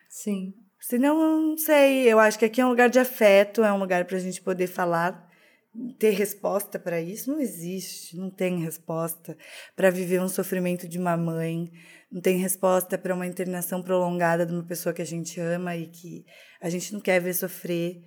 [0.08, 0.54] Sim.
[0.82, 4.04] Senão, não sei, eu acho que aqui é um lugar de afeto, é um lugar
[4.04, 5.30] para a gente poder falar,
[5.96, 7.30] ter resposta para isso.
[7.30, 9.38] Não existe, não tem resposta
[9.76, 11.70] para viver um sofrimento de uma mãe,
[12.10, 15.86] não tem resposta para uma internação prolongada de uma pessoa que a gente ama e
[15.86, 16.26] que
[16.60, 18.02] a gente não quer ver sofrer.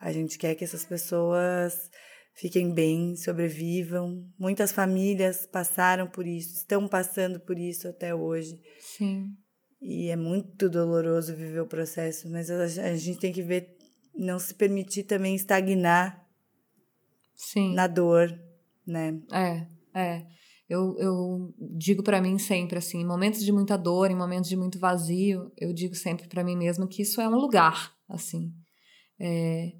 [0.00, 1.88] A gente quer que essas pessoas
[2.34, 4.28] fiquem bem, sobrevivam.
[4.36, 8.60] Muitas famílias passaram por isso, estão passando por isso até hoje.
[8.80, 9.36] Sim.
[9.80, 12.66] E é muito doloroso viver o processo, mas a,
[12.96, 13.76] gente tem que ver,
[14.14, 16.26] não se permitir também estagnar
[17.34, 17.74] Sim.
[17.74, 18.28] na dor,
[18.86, 19.20] né?
[19.32, 20.26] É, é.
[20.68, 24.56] Eu, eu digo para mim sempre assim, em momentos de muita dor, em momentos de
[24.56, 28.52] muito vazio, eu digo sempre para mim mesma que isso é um lugar, assim.
[29.20, 29.72] É,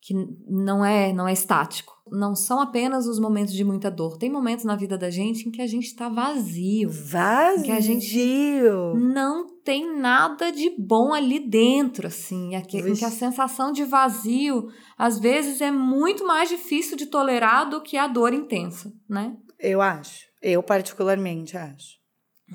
[0.00, 0.14] que
[0.48, 1.92] não é não é estático.
[2.10, 4.16] Não são apenas os momentos de muita dor.
[4.16, 6.90] Tem momentos na vida da gente em que a gente está vazio.
[6.90, 7.64] Vazio.
[7.64, 8.62] Que a gente
[8.96, 12.56] não tem nada de bom ali dentro, assim.
[12.56, 12.62] Em
[12.94, 17.96] que a sensação de vazio, às vezes, é muito mais difícil de tolerar do que
[17.96, 19.36] a dor intensa, né?
[19.56, 20.24] Eu acho.
[20.42, 22.00] Eu, particularmente, acho.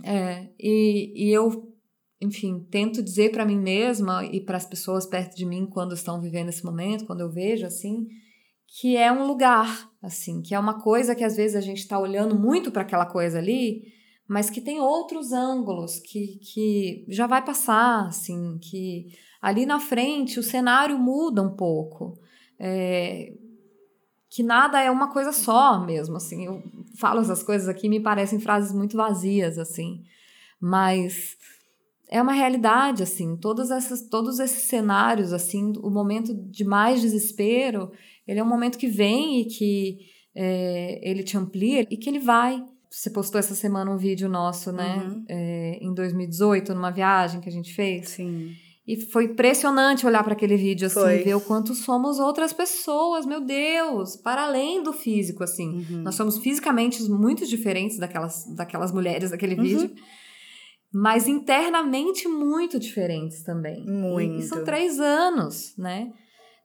[0.03, 1.74] É, e, e eu
[2.25, 6.21] enfim, tento dizer para mim mesma e para as pessoas perto de mim quando estão
[6.21, 8.07] vivendo esse momento, quando eu vejo assim,
[8.67, 11.97] que é um lugar, assim, que é uma coisa que às vezes a gente está
[11.97, 13.83] olhando muito para aquela coisa ali,
[14.27, 19.07] mas que tem outros ângulos que, que já vai passar, assim, que
[19.41, 22.19] ali na frente o cenário muda um pouco.
[22.59, 23.33] É,
[24.29, 26.45] que nada é uma coisa só mesmo, assim.
[26.45, 26.61] Eu
[26.97, 30.03] falo essas coisas aqui me parecem frases muito vazias, assim.
[30.59, 31.37] Mas
[32.09, 37.91] é uma realidade, assim, todas essas, todos esses cenários, assim, o momento de mais desespero,
[38.27, 39.97] ele é um momento que vem e que
[40.35, 42.63] é, ele te amplia e que ele vai.
[42.89, 45.25] Você postou essa semana um vídeo nosso, né, uhum.
[45.27, 48.09] é, em 2018, numa viagem que a gente fez.
[48.09, 48.51] Sim.
[48.87, 51.23] E foi impressionante olhar para aquele vídeo, assim, foi.
[51.23, 55.83] ver o quanto somos outras pessoas, meu Deus, para além do físico, assim.
[55.89, 56.03] Uhum.
[56.03, 59.63] Nós somos fisicamente muito diferentes daquelas, daquelas mulheres daquele uhum.
[59.63, 59.91] vídeo
[60.97, 63.85] mas internamente muito diferentes também.
[63.85, 64.39] Muito.
[64.39, 66.13] E, são três anos, né?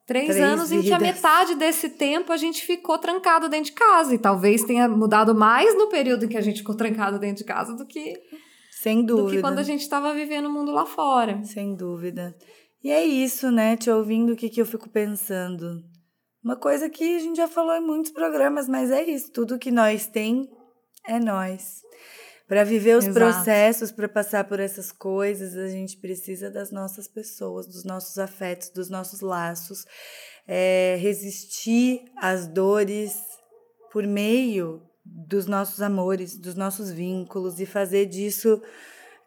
[0.07, 0.85] Três, três anos vidas.
[0.85, 4.15] em que a metade desse tempo a gente ficou trancado dentro de casa.
[4.15, 7.45] E talvez tenha mudado mais no período em que a gente ficou trancado dentro de
[7.45, 8.15] casa do que.
[8.81, 9.31] Sem dúvida.
[9.31, 11.43] Do que quando a gente estava vivendo o mundo lá fora.
[11.43, 12.33] Sem dúvida.
[12.85, 13.77] E é isso, né?
[13.77, 15.83] Te ouvindo, o que, que eu fico pensando?
[16.43, 19.33] Uma coisa que a gente já falou em muitos programas, mas é isso.
[19.33, 20.49] Tudo que nós tem
[21.05, 21.81] é nós.
[22.51, 23.15] Para viver os Exato.
[23.21, 28.71] processos, para passar por essas coisas, a gente precisa das nossas pessoas, dos nossos afetos,
[28.71, 29.87] dos nossos laços.
[30.49, 33.15] É, resistir às dores
[33.93, 38.61] por meio dos nossos amores, dos nossos vínculos e fazer disso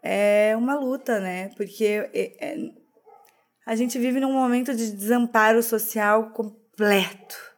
[0.04, 1.50] é uma luta, né?
[1.56, 2.58] Porque é, é,
[3.66, 7.53] a gente vive num momento de desamparo social completo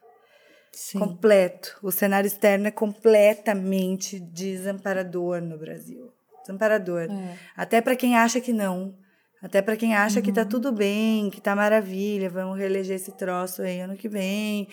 [0.76, 0.98] Sim.
[0.98, 1.78] completo.
[1.82, 6.12] O cenário externo é completamente desamparador no Brasil.
[6.42, 7.10] Desamparador.
[7.10, 7.38] É.
[7.56, 8.94] Até para quem acha que não.
[9.42, 10.24] Até para quem acha uhum.
[10.24, 10.48] que tá uhum.
[10.48, 14.68] tudo bem, que tá maravilha, vamos reeleger esse troço aí ano que vem.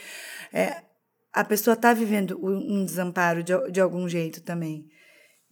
[0.52, 0.84] É,
[1.32, 4.86] a pessoa tá vivendo um desamparo de, de algum jeito também.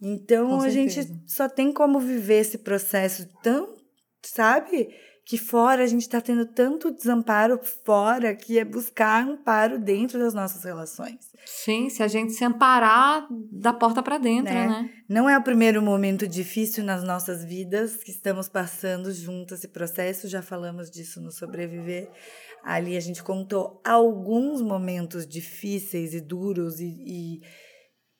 [0.00, 3.74] Então a gente só tem como viver esse processo tão,
[4.22, 4.88] sabe?
[5.24, 10.34] Que fora a gente está tendo tanto desamparo fora que é buscar amparo dentro das
[10.34, 11.30] nossas relações.
[11.46, 14.66] Sim, se a gente se amparar da porta para dentro, né?
[14.66, 14.90] né?
[15.08, 20.28] Não é o primeiro momento difícil nas nossas vidas que estamos passando junto esse processo,
[20.28, 22.10] já falamos disso no Sobreviver.
[22.64, 27.40] Ali a gente contou alguns momentos difíceis e duros e, e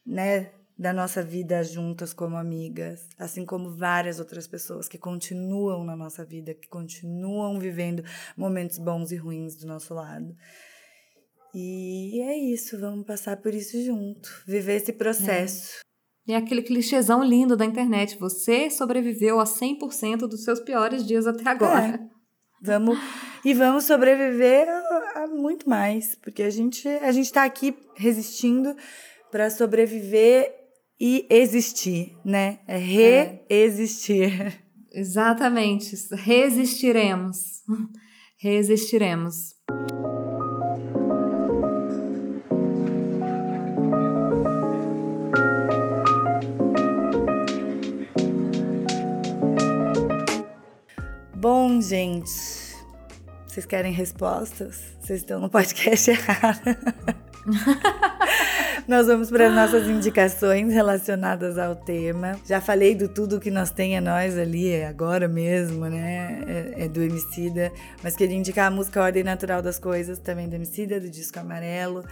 [0.07, 5.95] né, da nossa vida juntas como amigas, assim como várias outras pessoas que continuam na
[5.95, 8.03] nossa vida, que continuam vivendo
[8.37, 10.35] momentos bons e ruins do nosso lado.
[11.55, 15.77] E é isso, vamos passar por isso junto, viver esse processo.
[16.27, 16.31] É.
[16.31, 21.29] E é aquele clichêzão lindo da internet, você sobreviveu a 100% dos seus piores dias
[21.29, 21.95] até agora.
[21.95, 22.13] É.
[22.61, 22.99] Vamos
[23.45, 28.77] e vamos sobreviver a, a, muito mais, porque a gente a gente está aqui resistindo
[29.31, 30.62] para sobreviver
[31.05, 32.61] e existir, né?
[32.65, 34.41] É reexistir.
[34.41, 34.53] É.
[34.93, 35.97] Exatamente.
[36.15, 37.65] Resistiremos.
[38.39, 39.57] Resistiremos.
[51.35, 52.31] Bom, gente,
[53.49, 54.81] vocês querem respostas?
[55.01, 56.61] Vocês estão no podcast errado.
[58.87, 62.37] nós vamos para as nossas indicações relacionadas ao tema.
[62.45, 66.43] Já falei do tudo que nós tem a nós ali, é agora mesmo, né?
[66.47, 67.73] É, é do Emicida.
[68.03, 72.05] Mas queria indicar a música Ordem Natural das Coisas, também do Emicida, do disco Amarelo.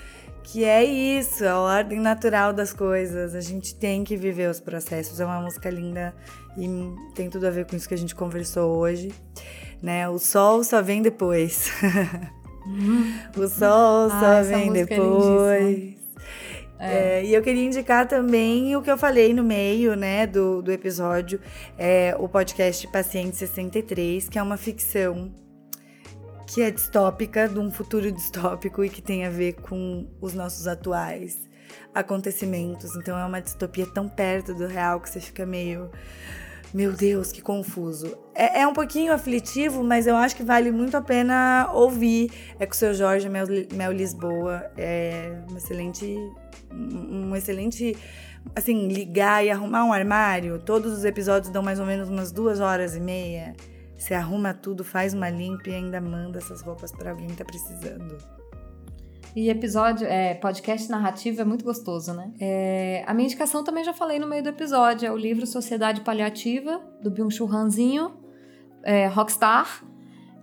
[0.43, 3.35] Que é isso, a ordem natural das coisas.
[3.35, 5.21] A gente tem que viver os processos.
[5.21, 6.15] É uma música linda
[6.57, 6.69] e
[7.15, 9.13] tem tudo a ver com isso que a gente conversou hoje.
[9.83, 10.09] Né?
[10.09, 11.71] O sol só vem depois.
[13.37, 15.97] o sol ah, só vem é depois.
[15.97, 16.00] É.
[16.81, 20.73] É, e eu queria indicar também o que eu falei no meio, né, do, do
[20.73, 21.39] episódio,
[21.77, 25.31] é, o podcast Paciente 63, que é uma ficção
[26.47, 30.67] que é distópica, de um futuro distópico e que tem a ver com os nossos
[30.67, 31.39] atuais
[31.95, 32.97] acontecimentos.
[32.97, 35.91] Então é uma distopia tão perto do real que você fica meio
[36.73, 38.17] meu Deus, que confuso.
[38.35, 42.31] É, é, um pouquinho aflitivo, mas eu acho que vale muito a pena ouvir.
[42.59, 44.71] É com o seu Jorge Mel, Mel Lisboa.
[44.77, 46.17] É um excelente.
[46.73, 47.97] Um excelente.
[48.55, 50.59] Assim, ligar e arrumar um armário.
[50.61, 53.55] Todos os episódios dão mais ou menos umas duas horas e meia.
[53.97, 57.45] Você arruma tudo, faz uma limpa e ainda manda essas roupas para alguém que tá
[57.45, 58.40] precisando.
[59.35, 62.33] E episódio, é, podcast narrativo é muito gostoso, né?
[62.41, 66.01] É, a minha indicação também já falei no meio do episódio, é o livro Sociedade
[66.01, 67.49] Paliativa, do Byung-Chul
[68.83, 69.85] é, Rockstar.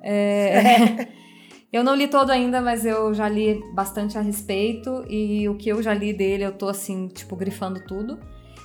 [0.02, 1.10] É,
[1.72, 5.68] eu não li todo ainda, mas eu já li bastante a respeito, e o que
[5.68, 8.18] eu já li dele, eu tô assim, tipo, grifando tudo.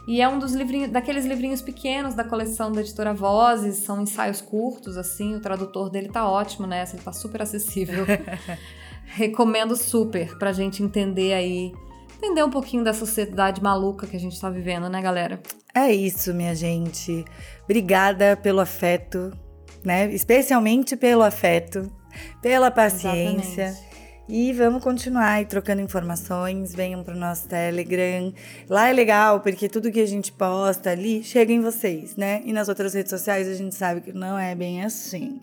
[0.06, 4.40] E é um dos livrinhos, daqueles livrinhos pequenos da coleção da editora Vozes, são ensaios
[4.40, 8.04] curtos, assim, o tradutor dele tá ótimo nessa, ele tá super acessível.
[9.14, 11.72] recomendo super pra gente entender aí,
[12.16, 15.40] entender um pouquinho da sociedade maluca que a gente tá vivendo, né, galera?
[15.74, 17.24] É isso, minha gente.
[17.64, 19.30] Obrigada pelo afeto,
[19.84, 20.12] né?
[20.12, 21.90] Especialmente pelo afeto,
[22.40, 23.68] pela paciência.
[23.68, 23.92] Exatamente.
[24.28, 26.74] E vamos continuar aí trocando informações.
[26.74, 28.32] Venham para o nosso Telegram.
[28.68, 32.40] Lá é legal, porque tudo que a gente posta ali chega em vocês, né?
[32.44, 35.40] E nas outras redes sociais a gente sabe que não é bem assim.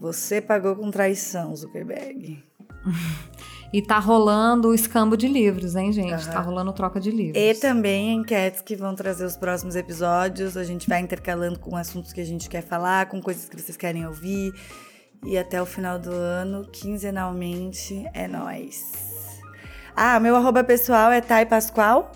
[0.00, 2.47] Você pagou com traição, Zuckerberg.
[3.70, 6.26] E tá rolando o escambo de livros, hein, gente?
[6.26, 6.32] Uhum.
[6.32, 7.36] Tá rolando troca de livros.
[7.36, 10.56] E também enquetes que vão trazer os próximos episódios.
[10.56, 13.76] A gente vai intercalando com assuntos que a gente quer falar, com coisas que vocês
[13.76, 14.54] querem ouvir.
[15.22, 19.40] E até o final do ano, quinzenalmente, é nós.
[19.94, 22.10] Ah, meu arroba pessoal é Thay Pascoal.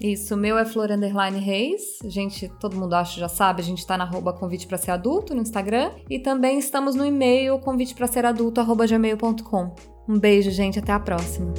[0.00, 1.98] Isso, meu é Flor Underline Reis.
[2.04, 5.34] Gente, todo mundo acha, já sabe, a gente tá na arroba convite para ser adulto
[5.34, 5.92] no Instagram.
[6.08, 9.74] E também estamos no e-mail convite para ser adulto, arroba gmail.com.
[10.08, 11.52] Um beijo, gente, até a próxima.